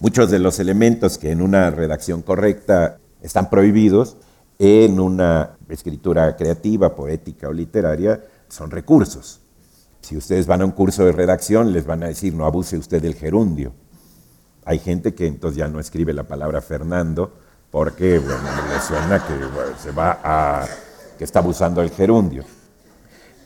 Muchos 0.00 0.30
de 0.30 0.38
los 0.38 0.58
elementos 0.58 1.18
que 1.18 1.30
en 1.30 1.42
una 1.42 1.70
redacción 1.70 2.22
correcta 2.22 2.98
están 3.20 3.50
prohibidos, 3.50 4.16
en 4.58 4.98
una 4.98 5.58
escritura 5.68 6.36
creativa, 6.36 6.96
poética 6.96 7.48
o 7.48 7.52
literaria, 7.52 8.24
son 8.48 8.70
recursos. 8.70 9.40
Si 10.00 10.16
ustedes 10.16 10.46
van 10.46 10.62
a 10.62 10.64
un 10.64 10.70
curso 10.70 11.04
de 11.04 11.12
redacción, 11.12 11.72
les 11.74 11.84
van 11.84 12.02
a 12.02 12.06
decir, 12.06 12.32
no 12.34 12.46
abuse 12.46 12.78
usted 12.78 13.02
del 13.02 13.14
gerundio. 13.14 13.72
Hay 14.64 14.78
gente 14.78 15.14
que 15.14 15.26
entonces 15.26 15.58
ya 15.58 15.68
no 15.68 15.80
escribe 15.80 16.14
la 16.14 16.24
palabra 16.24 16.62
Fernando 16.62 17.34
porque 17.70 18.18
bueno, 18.18 18.40
que 18.72 19.82
se 19.82 19.92
va 19.92 20.18
a 20.24 20.66
que 21.18 21.24
está 21.24 21.40
abusando 21.40 21.82
del 21.82 21.90
gerundio. 21.90 22.44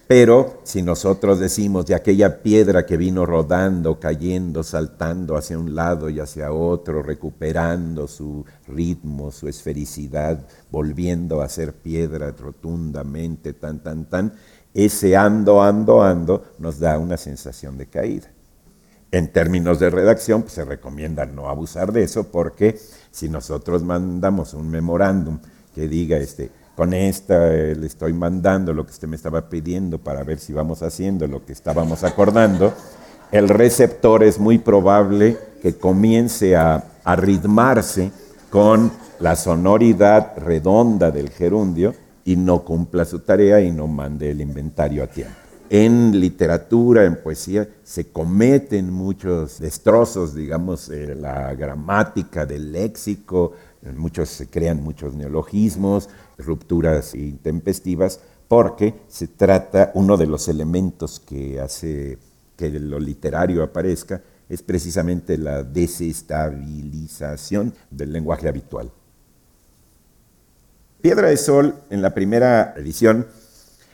Pero 0.07 0.61
si 0.65 0.83
nosotros 0.83 1.39
decimos 1.41 1.87
de 1.87 1.95
aquella 1.95 2.43
piedra 2.43 2.85
que 2.85 2.99
vino 2.99 3.25
rodando, 3.25 3.99
cayendo, 3.99 4.63
saltando 4.63 5.35
hacia 5.35 5.59
un 5.59 5.75
lado 5.75 6.11
y 6.11 6.21
hacia 6.21 6.53
otro, 6.53 7.03
recuperando 7.03 8.07
su 8.07 8.45
ritmo, 8.69 9.31
su 9.31 9.49
esfericidad, 9.49 10.47
volviendo 10.71 11.41
a 11.41 11.49
ser 11.49 11.73
piedra 11.73 12.33
rotundamente, 12.33 13.55
tan, 13.55 13.83
tan, 13.83 14.05
tan, 14.05 14.35
ese 14.75 15.17
ando, 15.17 15.63
ando, 15.63 16.03
ando 16.03 16.45
nos 16.59 16.79
da 16.79 16.99
una 16.99 17.17
sensación 17.17 17.79
de 17.79 17.87
caída. 17.87 18.29
En 19.11 19.33
términos 19.33 19.79
de 19.79 19.89
redacción, 19.89 20.43
pues, 20.43 20.55
se 20.55 20.65
recomienda 20.65 21.25
no 21.25 21.49
abusar 21.49 21.93
de 21.93 22.03
eso 22.03 22.25
porque 22.25 22.79
si 23.11 23.31
nosotros 23.31 23.83
mandamos 23.85 24.53
un 24.53 24.69
memorándum 24.69 25.39
que 25.75 25.89
diga, 25.89 26.19
este, 26.19 26.51
con 26.77 26.93
esta 26.93 27.55
eh, 27.55 27.77
le 27.77 27.87
estoy 27.87 28.13
mandando 28.13 28.73
lo 28.73 28.85
que 28.85 28.93
usted 28.93 29.09
me 29.09 29.17
estaba 29.17 29.49
pidiendo 29.49 29.99
para 29.99 30.25
ver 30.25 30.39
si 30.39 30.53
vamos 30.53 30.83
haciendo 30.83 31.27
lo 31.27 31.45
que 31.45 31.53
estábamos 31.53 32.05
acordando, 32.05 32.73
el 33.31 33.49
receptor 33.49 34.23
es 34.23 34.39
muy 34.39 34.59
probable 34.59 35.37
que 35.63 35.77
comience 35.77 36.57
a, 36.57 36.85
a 37.05 37.17
ritmarse 37.17 38.11
con 38.51 38.91
la 39.21 39.37
sonoridad 39.37 40.37
redonda 40.37 41.11
del 41.11 41.31
gerundio 41.31 41.95
y 42.25 42.37
no 42.37 42.65
cumpla 42.65 43.05
su 43.05 43.21
tarea 43.21 43.61
y 43.61 43.71
no 43.71 43.87
mande 43.87 44.31
el 44.31 44.41
inventario 44.41 45.05
a 45.05 45.07
tiempo. 45.07 45.35
En 45.71 46.21
literatura, 46.21 47.05
en 47.05 47.17
poesía, 47.17 47.69
se 47.83 48.09
cometen 48.09 48.93
muchos 48.93 49.59
destrozos, 49.59 50.35
digamos, 50.35 50.89
eh, 50.91 51.15
la 51.15 51.55
gramática 51.55 52.45
del 52.47 52.71
léxico, 52.71 53.53
muchos 53.97 54.29
se 54.29 54.49
crean 54.49 54.83
muchos 54.83 55.15
neologismos, 55.15 56.09
rupturas 56.39 57.15
intempestivas, 57.15 58.21
porque 58.49 58.95
se 59.09 59.29
trata, 59.29 59.93
uno 59.95 60.17
de 60.17 60.27
los 60.27 60.49
elementos 60.49 61.21
que 61.21 61.61
hace 61.61 62.19
que 62.57 62.71
lo 62.71 62.99
literario 63.01 63.63
aparezca 63.63 64.23
es 64.49 64.63
precisamente 64.63 65.37
la 65.39 65.63
desestabilización 65.63 67.75
del 67.91 68.13
lenguaje 68.13 68.49
habitual. 68.49 68.91
Piedra 71.01 71.29
de 71.29 71.37
Sol, 71.37 71.77
en 71.91 72.03
la 72.03 72.15
primera 72.15 72.75
edición, 72.77 73.29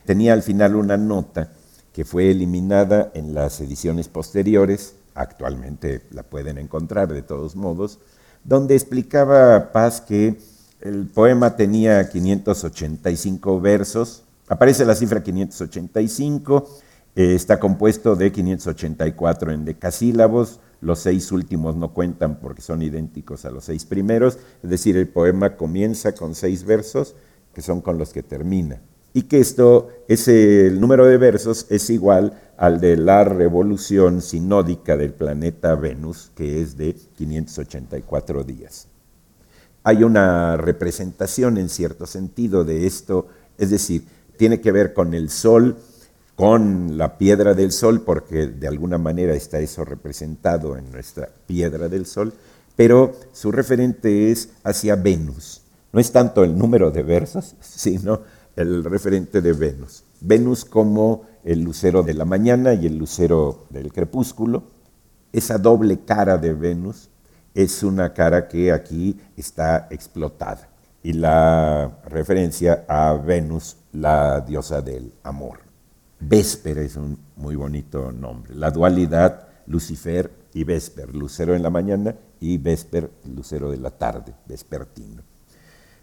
tenía 0.05 0.33
al 0.33 0.42
final 0.42 0.76
una 0.76 0.96
nota 0.96 1.50
que 1.92 2.05
fue 2.05 2.31
eliminada 2.31 3.11
en 3.14 3.35
las 3.35 3.61
ediciones 3.61 4.09
posteriores, 4.09 4.94
actualmente 5.14 6.03
la 6.11 6.22
pueden 6.22 6.57
encontrar 6.59 7.12
de 7.12 7.22
todos 7.22 7.57
modos, 7.57 7.98
donde 8.44 8.76
explicaba 8.76 9.72
Paz 9.72 10.00
que 10.00 10.38
el 10.83 11.07
poema 11.07 11.57
tenía 11.57 12.09
585 12.09 13.61
versos, 13.61 14.23
aparece 14.49 14.85
la 14.85 14.95
cifra 14.95 15.23
585, 15.23 16.69
eh, 17.16 17.35
está 17.35 17.61
compuesto 17.61 18.16
de 18.16 18.33
584 18.33 19.53
en 19.53 19.64
decasílabos, 19.64 20.61
los 20.81 21.01
seis 21.01 21.31
últimos 21.33 21.77
no 21.77 21.93
cuentan 21.93 22.40
porque 22.40 22.62
son 22.62 22.83
idénticos 22.83 23.45
a 23.45 23.51
los 23.51 23.64
seis 23.64 23.85
primeros, 23.85 24.38
es 24.62 24.71
decir, 24.71 24.97
el 24.97 25.09
poema 25.09 25.57
comienza 25.57 26.12
con 26.14 26.35
seis 26.35 26.64
versos 26.64 27.14
que 27.55 27.62
son 27.62 27.81
con 27.81 27.99
los 27.99 28.12
que 28.12 28.23
termina. 28.23 28.81
Y 29.12 29.23
que 29.23 29.40
esto, 29.40 29.88
ese, 30.07 30.69
el 30.69 30.81
número 30.81 31.05
de 31.05 31.19
versos 31.19 31.66
es 31.69 31.90
igual 31.90 32.40
al 32.57 32.81
de 32.81 32.97
la 32.97 33.25
revolución 33.25 34.23
sinódica 34.23 34.97
del 34.97 35.12
planeta 35.12 35.75
Venus, 35.75 36.31
que 36.37 36.62
es 36.62 36.77
de 36.77 36.95
584 37.16 38.45
días. 38.45 38.89
Hay 39.83 40.05
una 40.05 40.57
representación 40.57 41.59
en 41.59 41.69
cierto 41.69 42.07
sentido 42.07 42.64
de 42.64 42.87
esto, 42.87 43.29
es 43.57 43.71
decir, 43.71 44.05
tiene 44.37 44.61
que 44.61 44.73
ver 44.73 44.95
con 44.95 45.14
el 45.14 45.31
Sol, 45.31 45.77
con 46.35 46.97
la 46.97 47.19
piedra 47.19 47.53
del 47.53 47.73
Sol, 47.73 48.01
porque 48.01 48.47
de 48.47 48.66
alguna 48.66 48.97
manera 48.97 49.35
está 49.35 49.59
eso 49.59 49.85
representado 49.85 50.77
en 50.79 50.90
nuestra 50.90 51.29
piedra 51.47 51.88
del 51.88 52.07
Sol, 52.07 52.33
pero 52.77 53.12
su 53.33 53.53
referente 53.53 54.31
es 54.31 54.49
hacia 54.64 54.97
Venus. 54.97 55.61
No 55.93 56.01
es 56.01 56.12
tanto 56.12 56.45
el 56.45 56.57
número 56.57 56.90
de 56.90 57.03
versos, 57.03 57.55
sino 57.61 58.23
el 58.57 58.85
referente 58.85 59.43
de 59.43 59.53
Venus. 59.53 60.05
Venus 60.23 60.64
como 60.64 61.25
el 61.45 61.61
lucero 61.61 62.03
de 62.03 62.14
la 62.14 62.25
mañana 62.25 62.73
y 62.73 62.87
el 62.87 62.97
lucero 62.97 63.66
del 63.69 63.93
crepúsculo. 63.93 64.62
Esa 65.33 65.59
doble 65.59 66.01
cara 66.07 66.38
de 66.38 66.55
Venus 66.55 67.10
es 67.55 67.83
una 67.83 68.13
cara 68.13 68.49
que 68.49 68.73
aquí 68.73 69.19
está 69.37 69.89
explotada. 69.91 70.69
Y 71.03 71.15
la 71.15 71.99
referencia 72.07 72.85
a 72.87 73.15
Venus, 73.15 73.77
la 73.93 74.41
diosa 74.41 74.83
del 74.83 75.13
amor. 75.23 75.61
Véspera 76.19 76.83
es 76.83 76.97
un 76.97 77.19
muy 77.37 77.57
bonito 77.57 78.13
nombre. 78.13 78.55
La 78.55 78.71
dualidad 78.71 79.49
Lucifer 79.67 80.31
y 80.53 80.65
Vesper, 80.65 81.15
lucero 81.15 81.55
en 81.55 81.63
la 81.63 81.71
mañana 81.71 82.15
y 82.41 82.59
Vesper, 82.59 83.11
lucero 83.35 83.71
de 83.71 83.79
la 83.79 83.91
tarde, 83.91 84.35
vespertino. 84.47 85.23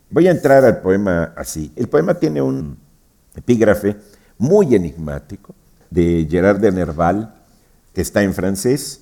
Voy 0.10 0.28
a 0.28 0.32
entrar 0.32 0.64
al 0.64 0.80
poema 0.80 1.34
así. 1.36 1.72
El 1.76 1.90
poema 1.90 2.14
tiene 2.14 2.42
un 2.42 2.78
epígrafe 3.36 3.98
muy 4.38 4.74
enigmático 4.74 5.54
de 5.90 6.26
Gerard 6.30 6.60
de 6.60 6.72
Nerval, 6.72 7.36
que 7.94 8.02
está 8.02 8.24
en 8.24 8.34
francés. 8.34 9.02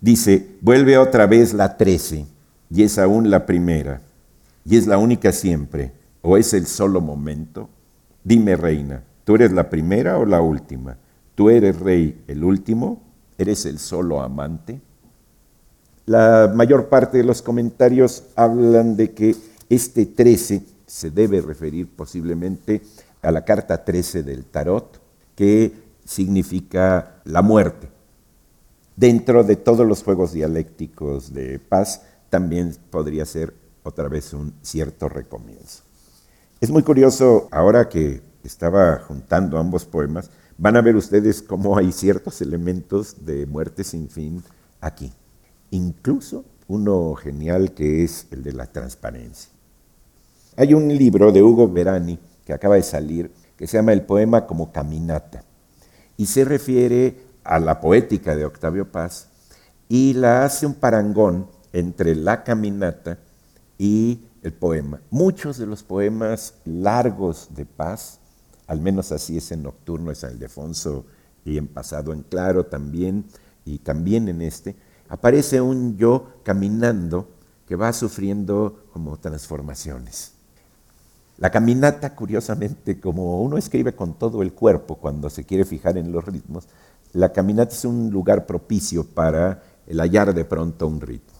Dice, 0.00 0.56
vuelve 0.60 0.96
otra 0.96 1.26
vez 1.26 1.54
la 1.54 1.76
trece, 1.76 2.26
y 2.70 2.82
es 2.82 2.98
aún 2.98 3.30
la 3.30 3.46
primera, 3.46 4.00
y 4.64 4.76
es 4.76 4.86
la 4.86 4.98
única 4.98 5.32
siempre, 5.32 5.92
o 6.22 6.36
es 6.36 6.54
el 6.54 6.66
solo 6.66 7.00
momento. 7.00 7.68
Dime, 8.22 8.56
reina, 8.56 9.02
¿tú 9.24 9.34
eres 9.34 9.52
la 9.52 9.70
primera 9.70 10.18
o 10.18 10.24
la 10.24 10.40
última? 10.40 10.96
¿Tú 11.34 11.50
eres 11.50 11.78
rey 11.80 12.22
el 12.28 12.44
último? 12.44 13.02
¿Eres 13.38 13.64
el 13.66 13.78
solo 13.78 14.20
amante? 14.20 14.80
La 16.06 16.50
mayor 16.54 16.88
parte 16.88 17.18
de 17.18 17.24
los 17.24 17.42
comentarios 17.42 18.24
hablan 18.34 18.96
de 18.96 19.12
que 19.12 19.36
este 19.68 20.06
13 20.06 20.62
se 20.86 21.10
debe 21.10 21.40
referir 21.40 21.88
posiblemente 21.88 22.82
a 23.20 23.30
la 23.30 23.44
carta 23.44 23.84
13 23.84 24.22
del 24.22 24.44
tarot, 24.44 25.00
que 25.34 25.72
significa 26.04 27.20
la 27.24 27.42
muerte. 27.42 27.97
Dentro 28.98 29.44
de 29.44 29.54
todos 29.54 29.86
los 29.86 30.02
juegos 30.02 30.32
dialécticos 30.32 31.32
de 31.32 31.60
paz, 31.60 32.02
también 32.30 32.74
podría 32.90 33.24
ser 33.26 33.54
otra 33.84 34.08
vez 34.08 34.32
un 34.32 34.54
cierto 34.60 35.08
recomienzo. 35.08 35.84
Es 36.60 36.70
muy 36.70 36.82
curioso, 36.82 37.46
ahora 37.52 37.88
que 37.88 38.20
estaba 38.42 38.98
juntando 39.06 39.56
ambos 39.56 39.84
poemas, 39.84 40.30
van 40.56 40.76
a 40.76 40.80
ver 40.80 40.96
ustedes 40.96 41.42
cómo 41.42 41.78
hay 41.78 41.92
ciertos 41.92 42.42
elementos 42.42 43.24
de 43.24 43.46
muerte 43.46 43.84
sin 43.84 44.10
fin 44.10 44.42
aquí. 44.80 45.12
Incluso 45.70 46.44
uno 46.66 47.14
genial 47.14 47.74
que 47.74 48.02
es 48.02 48.26
el 48.32 48.42
de 48.42 48.52
la 48.52 48.66
transparencia. 48.66 49.52
Hay 50.56 50.74
un 50.74 50.88
libro 50.88 51.30
de 51.30 51.40
Hugo 51.40 51.68
Verani 51.68 52.18
que 52.44 52.52
acaba 52.52 52.74
de 52.74 52.82
salir 52.82 53.30
que 53.56 53.68
se 53.68 53.76
llama 53.76 53.92
El 53.92 54.02
poema 54.02 54.44
como 54.44 54.72
caminata 54.72 55.44
y 56.16 56.26
se 56.26 56.44
refiere 56.44 57.27
a 57.48 57.58
la 57.58 57.80
poética 57.80 58.36
de 58.36 58.44
Octavio 58.44 58.92
Paz 58.92 59.28
y 59.88 60.12
la 60.12 60.44
hace 60.44 60.66
un 60.66 60.74
parangón 60.74 61.48
entre 61.72 62.14
la 62.14 62.44
caminata 62.44 63.18
y 63.78 64.20
el 64.42 64.52
poema. 64.52 65.00
Muchos 65.10 65.56
de 65.56 65.66
los 65.66 65.82
poemas 65.82 66.54
largos 66.66 67.48
de 67.54 67.64
Paz, 67.64 68.20
al 68.66 68.80
menos 68.80 69.12
así 69.12 69.38
es 69.38 69.50
en 69.50 69.62
Nocturno, 69.62 70.10
es 70.10 70.22
en 70.24 70.32
Ildefonso 70.32 71.06
y 71.44 71.56
en 71.56 71.68
Pasado 71.68 72.12
en 72.12 72.22
Claro 72.22 72.66
también, 72.66 73.24
y 73.64 73.78
también 73.78 74.28
en 74.28 74.42
este, 74.42 74.76
aparece 75.08 75.60
un 75.62 75.96
yo 75.96 76.34
caminando 76.42 77.28
que 77.66 77.76
va 77.76 77.94
sufriendo 77.94 78.84
como 78.92 79.16
transformaciones. 79.18 80.32
La 81.38 81.50
caminata, 81.50 82.14
curiosamente, 82.14 83.00
como 83.00 83.42
uno 83.42 83.56
escribe 83.56 83.94
con 83.94 84.14
todo 84.18 84.42
el 84.42 84.52
cuerpo 84.52 84.96
cuando 84.96 85.30
se 85.30 85.44
quiere 85.44 85.64
fijar 85.64 85.96
en 85.96 86.10
los 86.10 86.24
ritmos, 86.24 86.66
la 87.12 87.32
caminata 87.32 87.74
es 87.74 87.84
un 87.84 88.10
lugar 88.10 88.46
propicio 88.46 89.04
para 89.04 89.62
el 89.86 89.98
hallar 90.00 90.34
de 90.34 90.44
pronto 90.44 90.86
un 90.86 91.00
ritmo. 91.00 91.36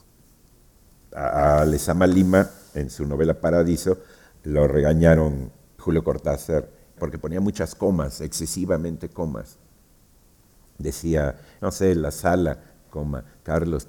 A 1.14 1.64
Lezama 1.64 2.06
Lima, 2.06 2.48
en 2.74 2.90
su 2.90 3.06
novela 3.06 3.40
Paradiso, 3.40 3.98
lo 4.44 4.68
regañaron 4.68 5.50
Julio 5.78 6.04
Cortázar 6.04 6.68
porque 6.98 7.18
ponía 7.18 7.40
muchas 7.40 7.74
comas, 7.74 8.20
excesivamente 8.20 9.08
comas. 9.08 9.56
Decía, 10.78 11.38
no 11.60 11.70
sé, 11.70 11.94
la 11.94 12.10
sala, 12.10 12.58
coma, 12.90 13.24
Carlos, 13.42 13.88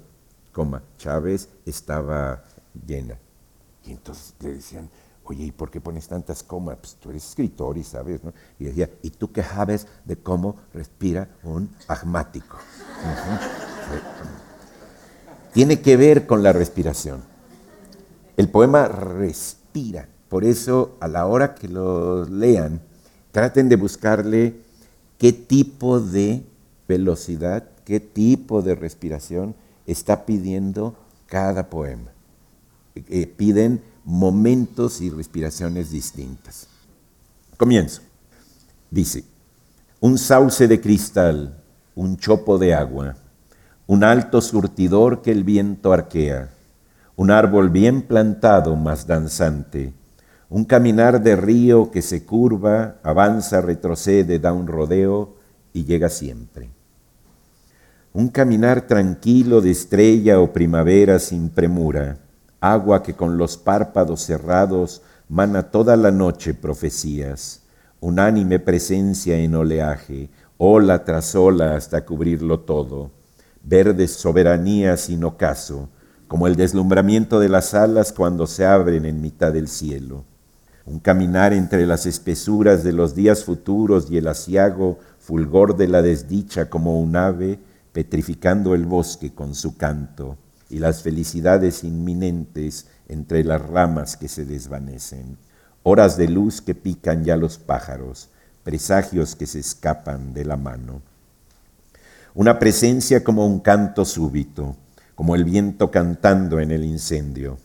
coma, 0.52 0.82
Chávez 0.98 1.48
estaba 1.64 2.44
llena. 2.86 3.18
Y 3.84 3.92
entonces 3.92 4.34
le 4.40 4.54
decían, 4.54 4.90
oye, 5.30 5.44
¿y 5.44 5.52
por 5.52 5.70
qué 5.70 5.80
pones 5.80 6.08
tantas 6.08 6.42
comas? 6.42 6.78
Pues 6.80 6.96
tú 6.96 7.10
eres 7.10 7.24
escritor 7.24 7.78
y 7.78 7.84
sabes, 7.84 8.24
¿no? 8.24 8.32
Y 8.58 8.64
decía, 8.64 8.90
¿y 9.00 9.10
tú 9.10 9.30
qué 9.30 9.44
sabes 9.44 9.86
de 10.04 10.16
cómo 10.16 10.56
respira 10.74 11.28
un 11.44 11.70
asmático? 11.86 12.58
Tiene 15.52 15.80
que 15.80 15.96
ver 15.96 16.26
con 16.26 16.42
la 16.42 16.52
respiración. 16.52 17.22
El 18.36 18.48
poema 18.48 18.88
respira, 18.88 20.08
por 20.28 20.44
eso 20.44 20.96
a 20.98 21.06
la 21.06 21.26
hora 21.26 21.54
que 21.54 21.68
lo 21.68 22.24
lean, 22.24 22.80
traten 23.30 23.68
de 23.68 23.76
buscarle 23.76 24.56
qué 25.16 25.32
tipo 25.32 26.00
de 26.00 26.44
velocidad, 26.88 27.68
qué 27.84 28.00
tipo 28.00 28.62
de 28.62 28.74
respiración 28.74 29.54
está 29.86 30.26
pidiendo 30.26 30.96
cada 31.26 31.70
poema. 31.70 32.10
Eh, 32.96 33.28
piden 33.28 33.80
momentos 34.04 35.00
y 35.00 35.10
respiraciones 35.10 35.90
distintas. 35.90 36.68
Comienzo. 37.56 38.02
Dice, 38.90 39.24
un 40.00 40.18
sauce 40.18 40.66
de 40.66 40.80
cristal, 40.80 41.62
un 41.94 42.16
chopo 42.16 42.58
de 42.58 42.74
agua, 42.74 43.16
un 43.86 44.02
alto 44.02 44.40
surtidor 44.40 45.22
que 45.22 45.30
el 45.30 45.44
viento 45.44 45.92
arquea, 45.92 46.50
un 47.16 47.30
árbol 47.30 47.70
bien 47.70 48.02
plantado 48.02 48.76
más 48.76 49.06
danzante, 49.06 49.92
un 50.48 50.64
caminar 50.64 51.22
de 51.22 51.36
río 51.36 51.90
que 51.90 52.02
se 52.02 52.24
curva, 52.24 52.96
avanza, 53.02 53.60
retrocede, 53.60 54.38
da 54.38 54.52
un 54.52 54.66
rodeo 54.66 55.36
y 55.72 55.84
llega 55.84 56.08
siempre. 56.08 56.70
Un 58.12 58.28
caminar 58.28 58.86
tranquilo 58.86 59.60
de 59.60 59.70
estrella 59.70 60.40
o 60.40 60.52
primavera 60.52 61.18
sin 61.18 61.50
premura, 61.50 62.18
agua 62.60 63.02
que 63.02 63.14
con 63.14 63.38
los 63.38 63.56
párpados 63.56 64.20
cerrados 64.20 65.02
mana 65.28 65.70
toda 65.70 65.96
la 65.96 66.10
noche 66.10 66.52
profecías, 66.54 67.62
unánime 68.00 68.58
presencia 68.58 69.38
en 69.38 69.54
oleaje, 69.54 70.28
ola 70.58 71.04
tras 71.04 71.34
ola 71.34 71.76
hasta 71.76 72.04
cubrirlo 72.04 72.60
todo, 72.60 73.10
verde 73.62 74.08
soberanía 74.08 74.96
sin 74.96 75.24
ocaso, 75.24 75.88
como 76.28 76.46
el 76.46 76.56
deslumbramiento 76.56 77.40
de 77.40 77.48
las 77.48 77.74
alas 77.74 78.12
cuando 78.12 78.46
se 78.46 78.66
abren 78.66 79.04
en 79.06 79.20
mitad 79.20 79.52
del 79.52 79.68
cielo. 79.68 80.24
Un 80.84 80.98
caminar 80.98 81.52
entre 81.52 81.86
las 81.86 82.06
espesuras 82.06 82.84
de 82.84 82.92
los 82.92 83.14
días 83.14 83.44
futuros 83.44 84.10
y 84.10 84.18
el 84.18 84.28
asiago 84.28 84.98
fulgor 85.18 85.76
de 85.76 85.88
la 85.88 86.02
desdicha 86.02 86.68
como 86.68 87.00
un 87.00 87.16
ave 87.16 87.58
petrificando 87.92 88.74
el 88.74 88.86
bosque 88.86 89.34
con 89.34 89.54
su 89.54 89.76
canto 89.76 90.36
y 90.70 90.78
las 90.78 91.02
felicidades 91.02 91.84
inminentes 91.84 92.86
entre 93.08 93.44
las 93.44 93.60
ramas 93.60 94.16
que 94.16 94.28
se 94.28 94.44
desvanecen, 94.44 95.36
horas 95.82 96.16
de 96.16 96.28
luz 96.28 96.60
que 96.60 96.74
pican 96.74 97.24
ya 97.24 97.36
los 97.36 97.58
pájaros, 97.58 98.28
presagios 98.62 99.34
que 99.34 99.46
se 99.46 99.58
escapan 99.58 100.32
de 100.32 100.44
la 100.44 100.56
mano. 100.56 101.02
Una 102.34 102.58
presencia 102.58 103.24
como 103.24 103.46
un 103.46 103.60
canto 103.60 104.04
súbito, 104.04 104.76
como 105.14 105.34
el 105.34 105.44
viento 105.44 105.90
cantando 105.90 106.60
en 106.60 106.70
el 106.70 106.84
incendio, 106.84 107.58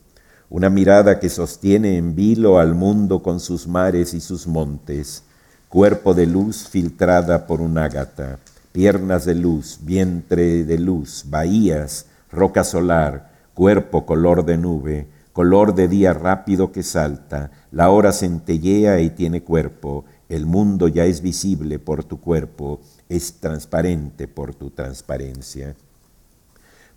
una 0.50 0.70
mirada 0.70 1.20
que 1.20 1.30
sostiene 1.30 1.98
en 1.98 2.16
vilo 2.16 2.60
al 2.60 2.74
mundo 2.74 3.22
con 3.22 3.40
sus 3.40 3.68
mares 3.68 4.14
y 4.14 4.22
sus 4.22 4.48
montes, 4.48 5.24
cuerpo 5.70 6.14
de 6.14 6.26
luz 6.26 6.68
filtrada 6.68 7.46
por 7.46 7.62
un 7.62 7.78
ágata, 7.78 8.40
piernas 8.72 9.26
de 9.26 9.36
luz, 9.36 9.80
vientre 9.82 10.64
de 10.64 10.78
luz, 10.78 11.26
bahías, 11.28 12.08
roca 12.36 12.64
solar, 12.64 13.32
cuerpo 13.54 14.06
color 14.06 14.46
de 14.46 14.58
nube, 14.58 15.08
color 15.34 15.74
de 15.74 15.88
día 15.88 16.14
rápido 16.14 16.72
que 16.72 16.84
salta, 16.84 17.52
la 17.72 17.90
hora 17.90 18.12
centellea 18.12 19.00
y 19.00 19.10
tiene 19.10 19.44
cuerpo, 19.44 20.06
el 20.30 20.46
mundo 20.46 20.88
ya 20.88 21.06
es 21.06 21.22
visible 21.22 21.80
por 21.80 22.04
tu 22.04 22.20
cuerpo, 22.20 22.82
es 23.10 23.40
transparente 23.40 24.28
por 24.28 24.54
tu 24.54 24.70
transparencia. 24.70 25.76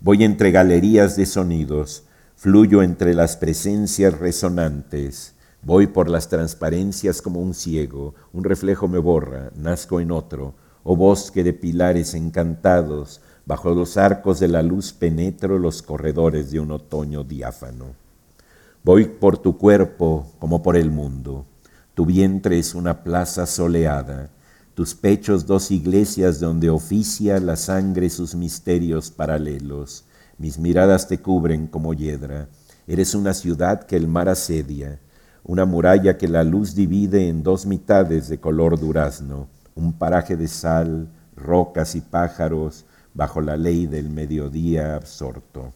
Voy 0.01 0.23
entre 0.23 0.51
galerías 0.51 1.15
de 1.15 1.25
sonidos, 1.25 2.03
fluyo 2.35 2.83
entre 2.83 3.13
las 3.13 3.35
presencias 3.35 4.17
resonantes, 4.17 5.35
voy 5.61 5.87
por 5.87 6.09
las 6.09 6.29
transparencias 6.29 7.21
como 7.21 7.41
un 7.41 7.53
ciego, 7.53 8.15
un 8.31 8.43
reflejo 8.43 8.87
me 8.87 8.99
borra, 8.99 9.51
nazco 9.55 9.99
en 9.99 10.11
otro, 10.11 10.55
oh 10.83 10.95
bosque 10.95 11.43
de 11.43 11.53
pilares 11.53 12.13
encantados, 12.13 13.21
Bajo 13.49 13.73
los 13.73 13.97
arcos 13.97 14.39
de 14.39 14.47
la 14.47 14.61
luz 14.61 14.93
penetro 14.93 15.57
los 15.57 15.81
corredores 15.81 16.51
de 16.51 16.59
un 16.59 16.69
otoño 16.69 17.23
diáfano. 17.23 17.95
Voy 18.83 19.05
por 19.05 19.39
tu 19.39 19.57
cuerpo 19.57 20.27
como 20.37 20.61
por 20.61 20.77
el 20.77 20.91
mundo. 20.91 21.47
Tu 21.95 22.05
vientre 22.05 22.59
es 22.59 22.75
una 22.75 23.01
plaza 23.03 23.47
soleada, 23.47 24.29
tus 24.75 24.93
pechos 24.93 25.47
dos 25.47 25.71
iglesias 25.71 26.39
donde 26.39 26.69
oficia 26.69 27.39
la 27.39 27.55
sangre 27.55 28.11
sus 28.11 28.35
misterios 28.35 29.09
paralelos. 29.09 30.03
Mis 30.37 30.59
miradas 30.59 31.07
te 31.07 31.17
cubren 31.17 31.65
como 31.65 31.95
hiedra. 31.95 32.49
Eres 32.85 33.15
una 33.15 33.33
ciudad 33.33 33.81
que 33.87 33.95
el 33.95 34.07
mar 34.07 34.29
asedia, 34.29 34.99
una 35.43 35.65
muralla 35.65 36.19
que 36.19 36.27
la 36.27 36.43
luz 36.43 36.75
divide 36.75 37.27
en 37.27 37.41
dos 37.41 37.65
mitades 37.65 38.29
de 38.29 38.39
color 38.39 38.79
durazno, 38.79 39.47
un 39.73 39.93
paraje 39.93 40.37
de 40.37 40.47
sal, 40.47 41.07
rocas 41.35 41.95
y 41.95 42.01
pájaros, 42.01 42.85
bajo 43.19 43.41
la 43.41 43.57
ley 43.57 43.85
del 43.85 44.09
mediodía 44.09 44.95
absorto. 44.95 45.73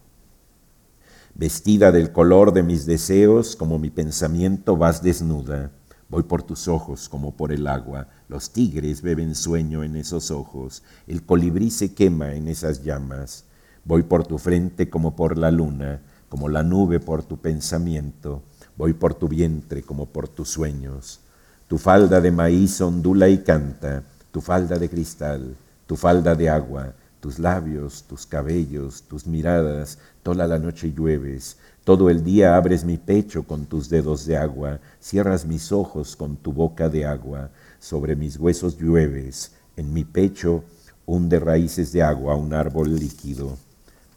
Vestida 1.36 1.92
del 1.92 2.14
color 2.14 2.54
de 2.54 2.64
mis 2.64 2.86
deseos, 2.86 3.58
como 3.58 3.80
mi 3.80 3.90
pensamiento 3.90 4.78
vas 4.78 5.04
desnuda. 5.04 5.70
Voy 6.08 6.24
por 6.24 6.44
tus 6.44 6.70
ojos 6.70 7.10
como 7.10 7.36
por 7.36 7.52
el 7.52 7.68
agua. 7.68 8.08
Los 8.30 8.52
tigres 8.52 9.02
beben 9.02 9.36
sueño 9.36 9.84
en 9.84 9.98
esos 9.98 10.32
ojos. 10.32 10.84
El 11.06 11.26
colibrí 11.26 11.70
se 11.70 11.94
quema 11.94 12.34
en 12.34 12.48
esas 12.48 12.82
llamas. 12.82 13.44
Voy 13.84 14.04
por 14.04 14.26
tu 14.26 14.38
frente 14.38 14.90
como 14.90 15.18
por 15.18 15.38
la 15.38 15.52
luna, 15.52 16.00
como 16.30 16.48
la 16.48 16.64
nube 16.64 17.02
por 17.02 17.24
tu 17.24 17.40
pensamiento. 17.40 18.42
Voy 18.78 18.94
por 18.94 19.16
tu 19.16 19.28
vientre 19.28 19.84
como 19.84 20.06
por 20.06 20.30
tus 20.30 20.48
sueños. 20.48 21.20
Tu 21.68 21.78
falda 21.78 22.22
de 22.22 22.32
maíz 22.32 22.80
ondula 22.80 23.28
y 23.28 23.40
canta, 23.40 24.04
tu 24.32 24.40
falda 24.40 24.80
de 24.80 24.88
cristal, 24.88 25.58
tu 25.86 25.98
falda 25.98 26.36
de 26.36 26.50
agua, 26.50 26.94
tus 27.24 27.40
labios, 27.40 28.04
tus 28.04 28.26
cabellos, 28.26 29.04
tus 29.04 29.26
miradas, 29.26 29.98
toda 30.24 30.46
la 30.46 30.60
noche 30.60 30.92
llueves, 30.92 31.56
todo 31.86 32.10
el 32.10 32.22
día 32.22 32.58
abres 32.58 32.84
mi 32.84 32.98
pecho 32.98 33.44
con 33.44 33.66
tus 33.66 33.88
dedos 33.88 34.26
de 34.26 34.36
agua, 34.36 34.82
cierras 35.00 35.46
mis 35.46 35.72
ojos 35.72 36.18
con 36.18 36.36
tu 36.36 36.52
boca 36.52 36.90
de 36.90 37.06
agua, 37.06 37.50
sobre 37.80 38.18
mis 38.18 38.38
huesos 38.38 38.78
llueves, 38.78 39.54
en 39.78 39.94
mi 39.94 40.04
pecho 40.04 40.66
hunde 41.06 41.40
raíces 41.40 41.94
de 41.94 42.04
agua 42.04 42.36
un 42.36 42.54
árbol 42.54 42.94
líquido. 42.94 43.56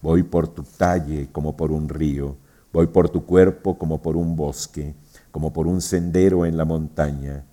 Voy 0.03 0.25
por 0.25 0.49
tu 0.49 0.65
talle 0.65 1.29
como 1.31 1.57
por 1.57 1.71
un 1.71 1.89
río, 1.89 2.35
voy 2.73 2.89
por 2.89 3.09
tu 3.09 3.25
cuerpo 3.25 3.79
como 3.79 4.03
por 4.03 4.17
un 4.17 4.35
bosque, 4.35 4.97
como 5.31 5.53
por 5.53 5.69
un 5.69 5.81
sendero 5.81 6.45
en 6.45 6.57
la 6.57 6.65
montaña, 6.65 7.45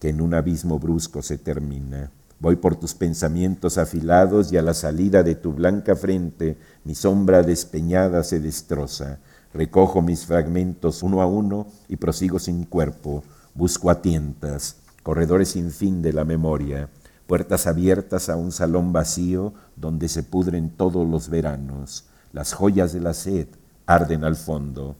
que 0.00 0.08
en 0.08 0.22
un 0.22 0.32
abismo 0.32 0.78
brusco 0.78 1.20
se 1.20 1.36
termina. 1.36 2.10
Voy 2.42 2.56
por 2.56 2.74
tus 2.74 2.92
pensamientos 2.92 3.78
afilados 3.78 4.52
y 4.52 4.56
a 4.56 4.62
la 4.62 4.74
salida 4.74 5.22
de 5.22 5.36
tu 5.36 5.52
blanca 5.52 5.94
frente 5.94 6.58
mi 6.82 6.96
sombra 6.96 7.44
despeñada 7.44 8.24
se 8.24 8.40
destroza. 8.40 9.20
Recojo 9.54 10.02
mis 10.02 10.26
fragmentos 10.26 11.04
uno 11.04 11.22
a 11.22 11.26
uno 11.26 11.68
y 11.86 11.98
prosigo 11.98 12.40
sin 12.40 12.64
cuerpo. 12.64 13.22
Busco 13.54 13.90
a 13.90 14.02
tientas, 14.02 14.78
corredores 15.04 15.50
sin 15.50 15.70
fin 15.70 16.02
de 16.02 16.12
la 16.12 16.24
memoria, 16.24 16.88
puertas 17.28 17.68
abiertas 17.68 18.28
a 18.28 18.34
un 18.34 18.50
salón 18.50 18.92
vacío 18.92 19.54
donde 19.76 20.08
se 20.08 20.24
pudren 20.24 20.70
todos 20.70 21.08
los 21.08 21.28
veranos. 21.28 22.06
Las 22.32 22.54
joyas 22.54 22.92
de 22.92 23.02
la 23.02 23.14
sed 23.14 23.46
arden 23.86 24.24
al 24.24 24.34
fondo, 24.34 24.96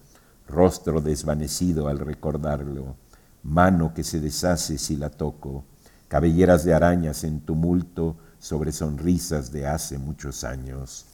rostro 0.47 1.01
desvanecido 1.01 1.89
al 1.89 1.99
recordarlo, 1.99 2.95
mano 3.43 3.95
que 3.95 4.05
se 4.05 4.21
deshace 4.21 4.79
si 4.79 4.97
la 4.97 5.11
toco 5.11 5.65
cabelleras 6.13 6.63
de 6.63 6.75
arañas 6.75 7.25
en 7.25 7.41
tumulto 7.41 8.19
sobre 8.39 8.71
sonrisas 8.71 9.51
de 9.51 9.67
hace 9.67 9.97
muchos 9.97 10.45
años. 10.45 11.07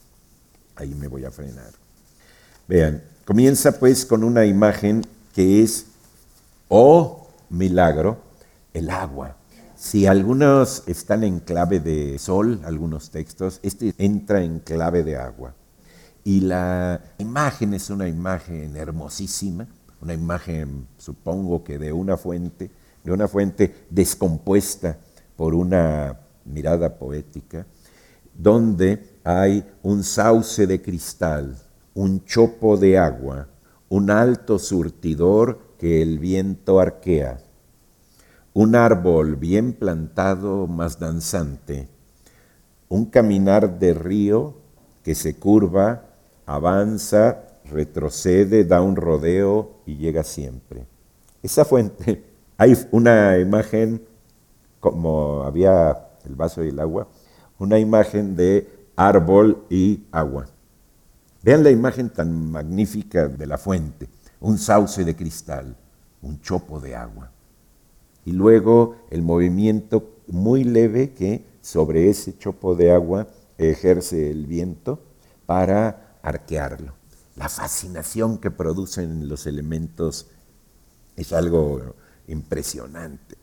Ahí 0.75 0.93
me 0.93 1.07
voy 1.07 1.23
a 1.23 1.31
frenar. 1.31 1.71
Vean, 2.67 3.01
comienza 3.23 3.79
pues 3.79 4.05
con 4.05 4.25
una 4.25 4.45
imagen 4.45 5.07
que 5.33 5.63
es, 5.63 5.85
oh 6.67 7.29
milagro, 7.49 8.17
el 8.73 8.89
agua. 8.89 9.37
Si 9.77 10.05
algunos 10.05 10.83
están 10.85 11.23
en 11.23 11.39
clave 11.39 11.79
de 11.79 12.19
sol, 12.19 12.59
algunos 12.65 13.09
textos, 13.09 13.61
este 13.63 13.95
entra 13.99 14.43
en 14.43 14.59
clave 14.59 15.05
de 15.05 15.15
agua. 15.15 15.53
Y 16.25 16.41
la 16.41 16.99
imagen 17.19 17.73
es 17.73 17.89
una 17.89 18.09
imagen 18.09 18.75
hermosísima, 18.75 19.65
una 20.01 20.13
imagen, 20.13 20.87
supongo 20.97 21.63
que 21.63 21.77
de 21.77 21.93
una 21.93 22.17
fuente, 22.17 22.69
de 23.03 23.11
una 23.11 23.27
fuente 23.27 23.85
descompuesta 23.89 24.97
por 25.35 25.55
una 25.55 26.19
mirada 26.45 26.97
poética, 26.97 27.65
donde 28.33 29.19
hay 29.23 29.65
un 29.83 30.03
sauce 30.03 30.67
de 30.67 30.81
cristal, 30.81 31.57
un 31.93 32.23
chopo 32.25 32.77
de 32.77 32.97
agua, 32.97 33.47
un 33.89 34.11
alto 34.11 34.59
surtidor 34.59 35.59
que 35.77 36.01
el 36.01 36.19
viento 36.19 36.79
arquea, 36.79 37.39
un 38.53 38.75
árbol 38.75 39.35
bien 39.35 39.73
plantado 39.73 40.67
más 40.67 40.99
danzante, 40.99 41.87
un 42.87 43.05
caminar 43.05 43.79
de 43.79 43.93
río 43.93 44.55
que 45.03 45.15
se 45.15 45.37
curva, 45.37 46.05
avanza, 46.45 47.43
retrocede, 47.65 48.65
da 48.65 48.81
un 48.81 48.95
rodeo 48.95 49.81
y 49.85 49.97
llega 49.97 50.23
siempre. 50.23 50.85
Esa 51.41 51.63
fuente 51.65 52.28
hay 52.59 52.77
una 52.91 53.37
imagen, 53.37 54.05
como 54.81 55.43
había 55.43 56.09
el 56.25 56.35
vaso 56.35 56.61
y 56.61 56.67
el 56.67 56.79
agua, 56.81 57.07
una 57.57 57.79
imagen 57.79 58.35
de 58.35 58.69
árbol 58.97 59.65
y 59.69 60.03
agua. 60.11 60.45
Vean 61.41 61.63
la 61.63 61.71
imagen 61.71 62.09
tan 62.09 62.51
magnífica 62.51 63.29
de 63.29 63.47
la 63.47 63.57
fuente, 63.57 64.09
un 64.41 64.57
sauce 64.57 65.05
de 65.05 65.15
cristal, 65.15 65.77
un 66.21 66.41
chopo 66.41 66.81
de 66.81 66.97
agua. 66.97 67.31
Y 68.25 68.33
luego 68.33 68.97
el 69.09 69.21
movimiento 69.21 70.17
muy 70.27 70.65
leve 70.65 71.13
que 71.13 71.45
sobre 71.61 72.09
ese 72.09 72.37
chopo 72.37 72.75
de 72.75 72.91
agua 72.91 73.27
ejerce 73.57 74.29
el 74.31 74.47
viento 74.47 74.99
para 75.45 76.19
arquearlo. 76.21 76.93
La 77.37 77.47
fascinación 77.47 78.37
que 78.37 78.51
producen 78.51 79.29
los 79.29 79.47
elementos 79.47 80.27
es 81.15 81.31
algo 81.31 81.95
impresionante. 82.29 83.37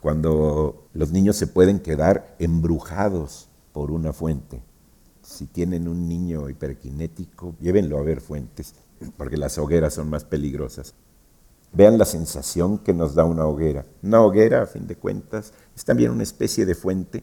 Cuando 0.00 0.88
los 0.94 1.10
niños 1.12 1.36
se 1.36 1.46
pueden 1.46 1.80
quedar 1.80 2.34
embrujados 2.38 3.48
por 3.72 3.90
una 3.90 4.12
fuente. 4.12 4.62
Si 5.22 5.46
tienen 5.46 5.86
un 5.86 6.08
niño 6.08 6.48
hiperkinético, 6.48 7.54
llévenlo 7.60 7.98
a 7.98 8.02
ver 8.02 8.20
fuentes, 8.20 8.74
porque 9.16 9.36
las 9.36 9.58
hogueras 9.58 9.94
son 9.94 10.08
más 10.08 10.24
peligrosas. 10.24 10.94
Vean 11.72 11.98
la 11.98 12.04
sensación 12.04 12.78
que 12.78 12.94
nos 12.94 13.14
da 13.14 13.24
una 13.24 13.46
hoguera. 13.46 13.86
Una 14.02 14.22
hoguera, 14.22 14.62
a 14.62 14.66
fin 14.66 14.86
de 14.86 14.96
cuentas, 14.96 15.52
es 15.76 15.84
también 15.84 16.10
una 16.10 16.24
especie 16.24 16.66
de 16.66 16.74
fuente 16.74 17.22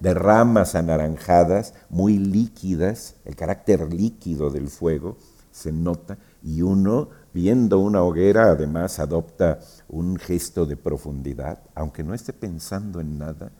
de 0.00 0.12
ramas 0.12 0.74
anaranjadas, 0.74 1.72
muy 1.88 2.18
líquidas, 2.18 3.16
el 3.24 3.34
carácter 3.34 3.92
líquido 3.92 4.50
del 4.50 4.68
fuego 4.68 5.16
se 5.56 5.72
nota, 5.72 6.18
y 6.42 6.60
uno, 6.60 7.08
viendo 7.32 7.78
una 7.78 8.02
hoguera, 8.02 8.50
además 8.50 8.98
adopta 8.98 9.58
un 9.88 10.16
gesto 10.16 10.66
de 10.66 10.76
profundidad, 10.76 11.60
aunque 11.74 12.04
no 12.04 12.12
esté 12.12 12.34
pensando 12.34 13.00
en 13.00 13.16
nada, 13.16 13.50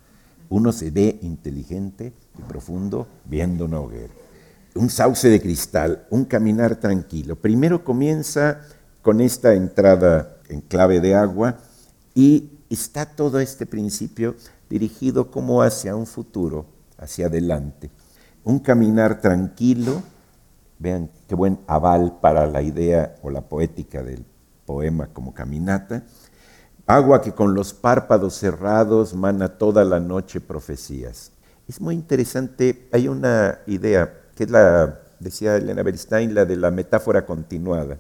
uno 0.50 0.72
se 0.72 0.90
ve 0.90 1.18
inteligente 1.22 2.12
y 2.38 2.42
profundo 2.42 3.06
viendo 3.24 3.64
una 3.64 3.80
hoguera. 3.80 4.12
Un 4.74 4.90
sauce 4.90 5.30
de 5.30 5.40
cristal, 5.40 6.06
un 6.11 6.26
caminar 6.26 6.76
tranquilo. 6.76 7.37
Primero 7.37 7.82
comienza 7.82 8.61
con 9.00 9.22
esta 9.22 9.54
entrada 9.54 10.37
en 10.50 10.61
clave 10.61 11.00
de 11.00 11.14
agua 11.14 11.56
y 12.14 12.50
está 12.68 13.06
todo 13.06 13.40
este 13.40 13.64
principio 13.64 14.37
dirigido 14.68 15.30
como 15.30 15.62
hacia 15.62 15.96
un 15.96 16.06
futuro, 16.06 16.66
hacia 16.98 17.26
adelante. 17.28 17.90
Un 18.44 18.59
caminar 18.59 19.22
tranquilo, 19.22 20.02
vean 20.78 21.10
qué 21.26 21.34
buen 21.34 21.58
aval 21.66 22.18
para 22.20 22.46
la 22.46 22.62
idea 22.62 23.16
o 23.22 23.30
la 23.30 23.42
poética 23.42 24.02
del 24.02 24.24
poema 24.64 25.08
como 25.08 25.32
caminata. 25.32 26.04
Agua 26.86 27.20
que 27.20 27.32
con 27.32 27.54
los 27.54 27.74
párpados 27.74 28.34
cerrados 28.34 29.14
mana 29.14 29.58
toda 29.58 29.84
la 29.84 30.00
noche 30.00 30.40
profecías. 30.40 31.32
Es 31.66 31.80
muy 31.80 31.94
interesante, 31.94 32.88
hay 32.92 33.08
una 33.08 33.58
idea 33.66 34.22
que 34.36 34.44
es 34.44 34.50
la, 34.50 35.00
decía 35.18 35.56
Elena 35.56 35.82
Beristain, 35.82 36.34
la 36.34 36.44
de 36.44 36.56
la 36.56 36.70
metáfora 36.70 37.26
continuada. 37.26 37.98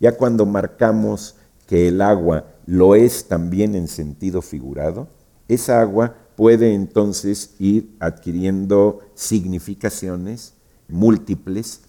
Ya 0.00 0.16
cuando 0.16 0.46
marcamos 0.46 1.36
que 1.66 1.88
el 1.88 2.00
agua 2.00 2.46
lo 2.66 2.94
es 2.94 3.28
también 3.28 3.74
en 3.74 3.88
sentido 3.88 4.40
figurado, 4.40 5.08
esa 5.48 5.80
agua 5.80 6.14
puede 6.36 6.72
entonces 6.72 7.54
ir 7.58 7.94
adquiriendo 8.00 9.00
significaciones 9.14 10.54
múltiples 10.88 11.82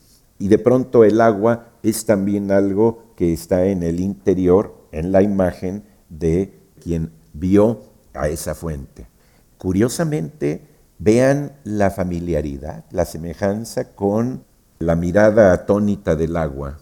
y 0.44 0.50
de 0.50 0.60
pronto 0.60 1.06
el 1.06 1.22
agua 1.22 1.70
es 1.84 2.06
también 2.06 2.52
algo 2.52 3.14
que 3.16 3.32
está 3.32 3.68
en 3.68 3.82
el 3.82 4.02
interior, 4.02 4.76
en 4.92 5.14
la 5.14 5.22
imagen 5.22 5.86
de 6.10 6.60
quien 6.82 7.14
vio 7.32 7.84
a 8.14 8.28
esa 8.28 8.54
fuente. 8.54 9.08
Curiosamente, 9.58 10.68
vean 11.00 11.54
la 11.64 11.92
familiaridad, 11.92 12.84
la 12.92 13.06
semejanza 13.06 13.96
con 13.96 14.44
la 14.80 14.98
mirada 14.98 15.54
atónita 15.54 16.18
del 16.18 16.36
agua 16.36 16.78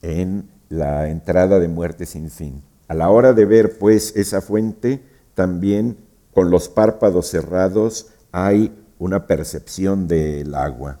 en 0.00 0.48
la 0.70 1.10
entrada 1.10 1.58
de 1.58 1.68
muerte 1.68 2.06
sin 2.06 2.30
fin. 2.30 2.62
A 2.88 2.94
la 2.94 3.10
hora 3.10 3.34
de 3.34 3.44
ver 3.44 3.78
pues 3.78 4.16
esa 4.16 4.40
fuente, 4.40 5.04
también 5.34 5.98
con 6.32 6.50
los 6.50 6.70
párpados 6.70 7.26
cerrados 7.26 8.06
hay 8.32 8.74
una 8.98 9.26
percepción 9.26 10.08
del 10.08 10.54
agua. 10.54 11.00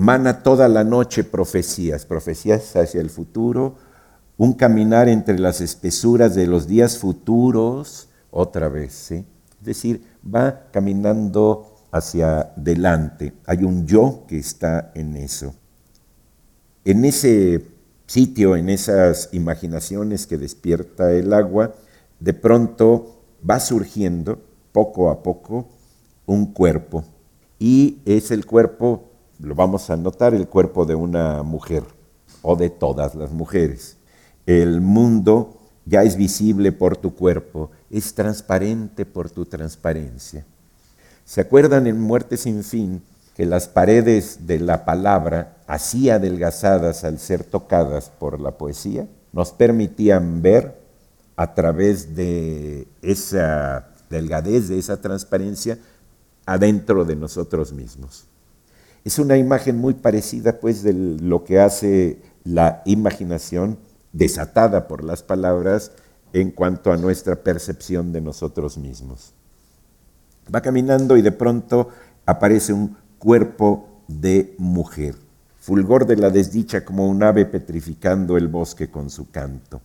Mana 0.00 0.42
toda 0.42 0.66
la 0.66 0.82
noche 0.82 1.24
profecías, 1.24 2.06
profecías 2.06 2.74
hacia 2.74 3.02
el 3.02 3.10
futuro, 3.10 3.76
un 4.38 4.54
caminar 4.54 5.10
entre 5.10 5.38
las 5.38 5.60
espesuras 5.60 6.34
de 6.34 6.46
los 6.46 6.66
días 6.66 6.96
futuros, 6.96 8.08
otra 8.30 8.70
vez, 8.70 9.10
Es 9.10 9.26
decir, 9.60 10.02
va 10.24 10.70
caminando 10.72 11.76
hacia 11.92 12.50
delante. 12.56 13.34
Hay 13.44 13.62
un 13.62 13.86
yo 13.86 14.24
que 14.26 14.38
está 14.38 14.90
en 14.94 15.18
eso. 15.18 15.54
En 16.86 17.04
ese 17.04 17.66
sitio, 18.06 18.56
en 18.56 18.70
esas 18.70 19.28
imaginaciones 19.32 20.26
que 20.26 20.38
despierta 20.38 21.12
el 21.12 21.34
agua, 21.34 21.74
de 22.20 22.32
pronto 22.32 23.20
va 23.48 23.60
surgiendo 23.60 24.40
poco 24.72 25.10
a 25.10 25.22
poco 25.22 25.68
un 26.24 26.54
cuerpo. 26.54 27.04
Y 27.58 27.98
es 28.06 28.30
el 28.30 28.46
cuerpo, 28.46 29.09
lo 29.42 29.54
vamos 29.54 29.90
a 29.90 29.96
notar, 29.96 30.34
el 30.34 30.48
cuerpo 30.48 30.84
de 30.84 30.94
una 30.94 31.42
mujer 31.42 31.84
o 32.42 32.56
de 32.56 32.70
todas 32.70 33.14
las 33.14 33.30
mujeres. 33.30 33.96
El 34.46 34.80
mundo 34.80 35.58
ya 35.84 36.02
es 36.02 36.16
visible 36.16 36.72
por 36.72 36.96
tu 36.96 37.14
cuerpo, 37.14 37.70
es 37.90 38.14
transparente 38.14 39.06
por 39.06 39.30
tu 39.30 39.46
transparencia. 39.46 40.44
¿Se 41.24 41.40
acuerdan 41.40 41.86
en 41.86 42.00
Muerte 42.00 42.36
sin 42.36 42.64
fin 42.64 43.02
que 43.34 43.46
las 43.46 43.68
paredes 43.68 44.46
de 44.46 44.58
la 44.58 44.84
palabra, 44.84 45.56
así 45.66 46.10
adelgazadas 46.10 47.04
al 47.04 47.18
ser 47.18 47.44
tocadas 47.44 48.10
por 48.10 48.40
la 48.40 48.58
poesía, 48.58 49.08
nos 49.32 49.52
permitían 49.52 50.42
ver 50.42 50.78
a 51.36 51.54
través 51.54 52.14
de 52.14 52.86
esa 53.00 53.88
delgadez, 54.10 54.68
de 54.68 54.78
esa 54.78 55.00
transparencia, 55.00 55.78
adentro 56.44 57.04
de 57.04 57.16
nosotros 57.16 57.72
mismos. 57.72 58.26
Es 59.04 59.18
una 59.18 59.36
imagen 59.36 59.78
muy 59.78 59.94
parecida 59.94 60.60
pues 60.60 60.82
de 60.82 60.92
lo 60.92 61.44
que 61.44 61.58
hace 61.58 62.20
la 62.44 62.82
imaginación 62.84 63.78
desatada 64.12 64.88
por 64.88 65.04
las 65.04 65.22
palabras 65.22 65.92
en 66.32 66.50
cuanto 66.50 66.92
a 66.92 66.96
nuestra 66.96 67.36
percepción 67.36 68.12
de 68.12 68.20
nosotros 68.20 68.76
mismos. 68.78 69.32
Va 70.52 70.60
caminando 70.60 71.16
y 71.16 71.22
de 71.22 71.32
pronto 71.32 71.88
aparece 72.26 72.72
un 72.72 72.96
cuerpo 73.18 73.88
de 74.08 74.54
mujer, 74.58 75.14
fulgor 75.58 76.06
de 76.06 76.16
la 76.16 76.30
desdicha 76.30 76.84
como 76.84 77.08
un 77.08 77.22
ave 77.22 77.46
petrificando 77.46 78.36
el 78.36 78.48
bosque 78.48 78.90
con 78.90 79.10
su 79.10 79.30
canto. 79.30 79.80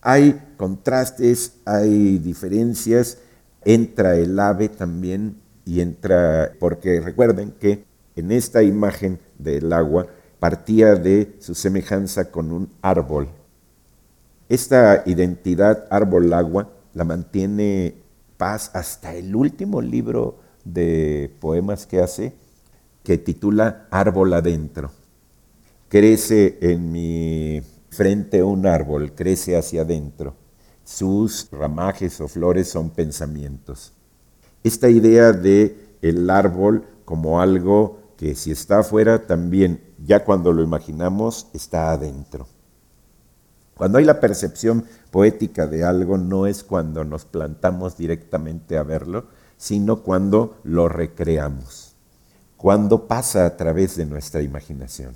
Hay 0.00 0.40
contrastes, 0.56 1.54
hay 1.64 2.18
diferencias, 2.18 3.18
entra 3.64 4.16
el 4.16 4.38
ave 4.38 4.68
también 4.68 5.36
y 5.68 5.82
entra, 5.82 6.54
porque 6.58 6.98
recuerden 6.98 7.50
que 7.50 7.84
en 8.16 8.32
esta 8.32 8.62
imagen 8.62 9.20
del 9.38 9.70
agua 9.74 10.06
partía 10.40 10.94
de 10.94 11.36
su 11.40 11.54
semejanza 11.54 12.30
con 12.30 12.52
un 12.52 12.70
árbol. 12.80 13.28
Esta 14.48 15.02
identidad 15.04 15.84
árbol-agua 15.90 16.72
la 16.94 17.04
mantiene 17.04 17.96
Paz 18.38 18.70
hasta 18.72 19.14
el 19.14 19.36
último 19.36 19.82
libro 19.82 20.38
de 20.64 21.30
poemas 21.38 21.86
que 21.86 22.00
hace, 22.00 22.32
que 23.02 23.18
titula 23.18 23.88
Árbol 23.90 24.32
adentro. 24.32 24.90
Crece 25.90 26.56
en 26.62 26.90
mi 26.90 27.60
frente 27.90 28.42
un 28.42 28.66
árbol, 28.66 29.12
crece 29.14 29.54
hacia 29.54 29.82
adentro. 29.82 30.34
Sus 30.82 31.50
ramajes 31.50 32.22
o 32.22 32.28
flores 32.28 32.70
son 32.70 32.88
pensamientos. 32.88 33.92
Esta 34.64 34.88
idea 34.88 35.32
de 35.32 35.96
el 36.02 36.28
árbol 36.30 36.84
como 37.04 37.40
algo 37.40 37.98
que 38.16 38.34
si 38.34 38.50
está 38.50 38.80
afuera 38.80 39.26
también, 39.26 39.80
ya 40.04 40.24
cuando 40.24 40.52
lo 40.52 40.62
imaginamos, 40.62 41.46
está 41.54 41.92
adentro. 41.92 42.46
Cuando 43.76 43.98
hay 43.98 44.04
la 44.04 44.18
percepción 44.18 44.84
poética 45.12 45.68
de 45.68 45.84
algo, 45.84 46.18
no 46.18 46.46
es 46.46 46.64
cuando 46.64 47.04
nos 47.04 47.24
plantamos 47.24 47.96
directamente 47.96 48.76
a 48.76 48.82
verlo, 48.82 49.26
sino 49.56 50.02
cuando 50.02 50.58
lo 50.64 50.88
recreamos, 50.88 51.94
cuando 52.56 53.06
pasa 53.06 53.46
a 53.46 53.56
través 53.56 53.96
de 53.96 54.04
nuestra 54.04 54.42
imaginación. 54.42 55.14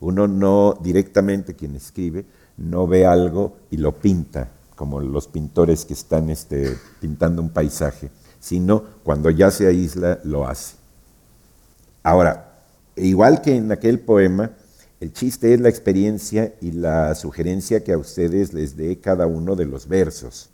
Uno 0.00 0.28
no 0.28 0.78
directamente, 0.80 1.54
quien 1.54 1.74
escribe, 1.74 2.24
no 2.56 2.86
ve 2.86 3.04
algo 3.04 3.56
y 3.70 3.78
lo 3.78 3.96
pinta, 3.98 4.48
como 4.76 5.00
los 5.00 5.26
pintores 5.26 5.84
que 5.84 5.94
están 5.94 6.30
este, 6.30 6.76
pintando 7.00 7.42
un 7.42 7.50
paisaje, 7.50 8.10
sino 8.42 8.82
cuando 9.04 9.30
ya 9.30 9.52
se 9.52 9.68
aísla, 9.68 10.18
lo 10.24 10.46
hace. 10.48 10.74
Ahora, 12.02 12.58
igual 12.96 13.40
que 13.40 13.54
en 13.54 13.70
aquel 13.70 14.00
poema, 14.00 14.50
el 14.98 15.12
chiste 15.12 15.54
es 15.54 15.60
la 15.60 15.68
experiencia 15.68 16.52
y 16.60 16.72
la 16.72 17.14
sugerencia 17.14 17.84
que 17.84 17.92
a 17.92 17.98
ustedes 17.98 18.52
les 18.52 18.76
dé 18.76 18.98
cada 18.98 19.28
uno 19.28 19.54
de 19.54 19.66
los 19.66 19.86
versos. 19.86 20.50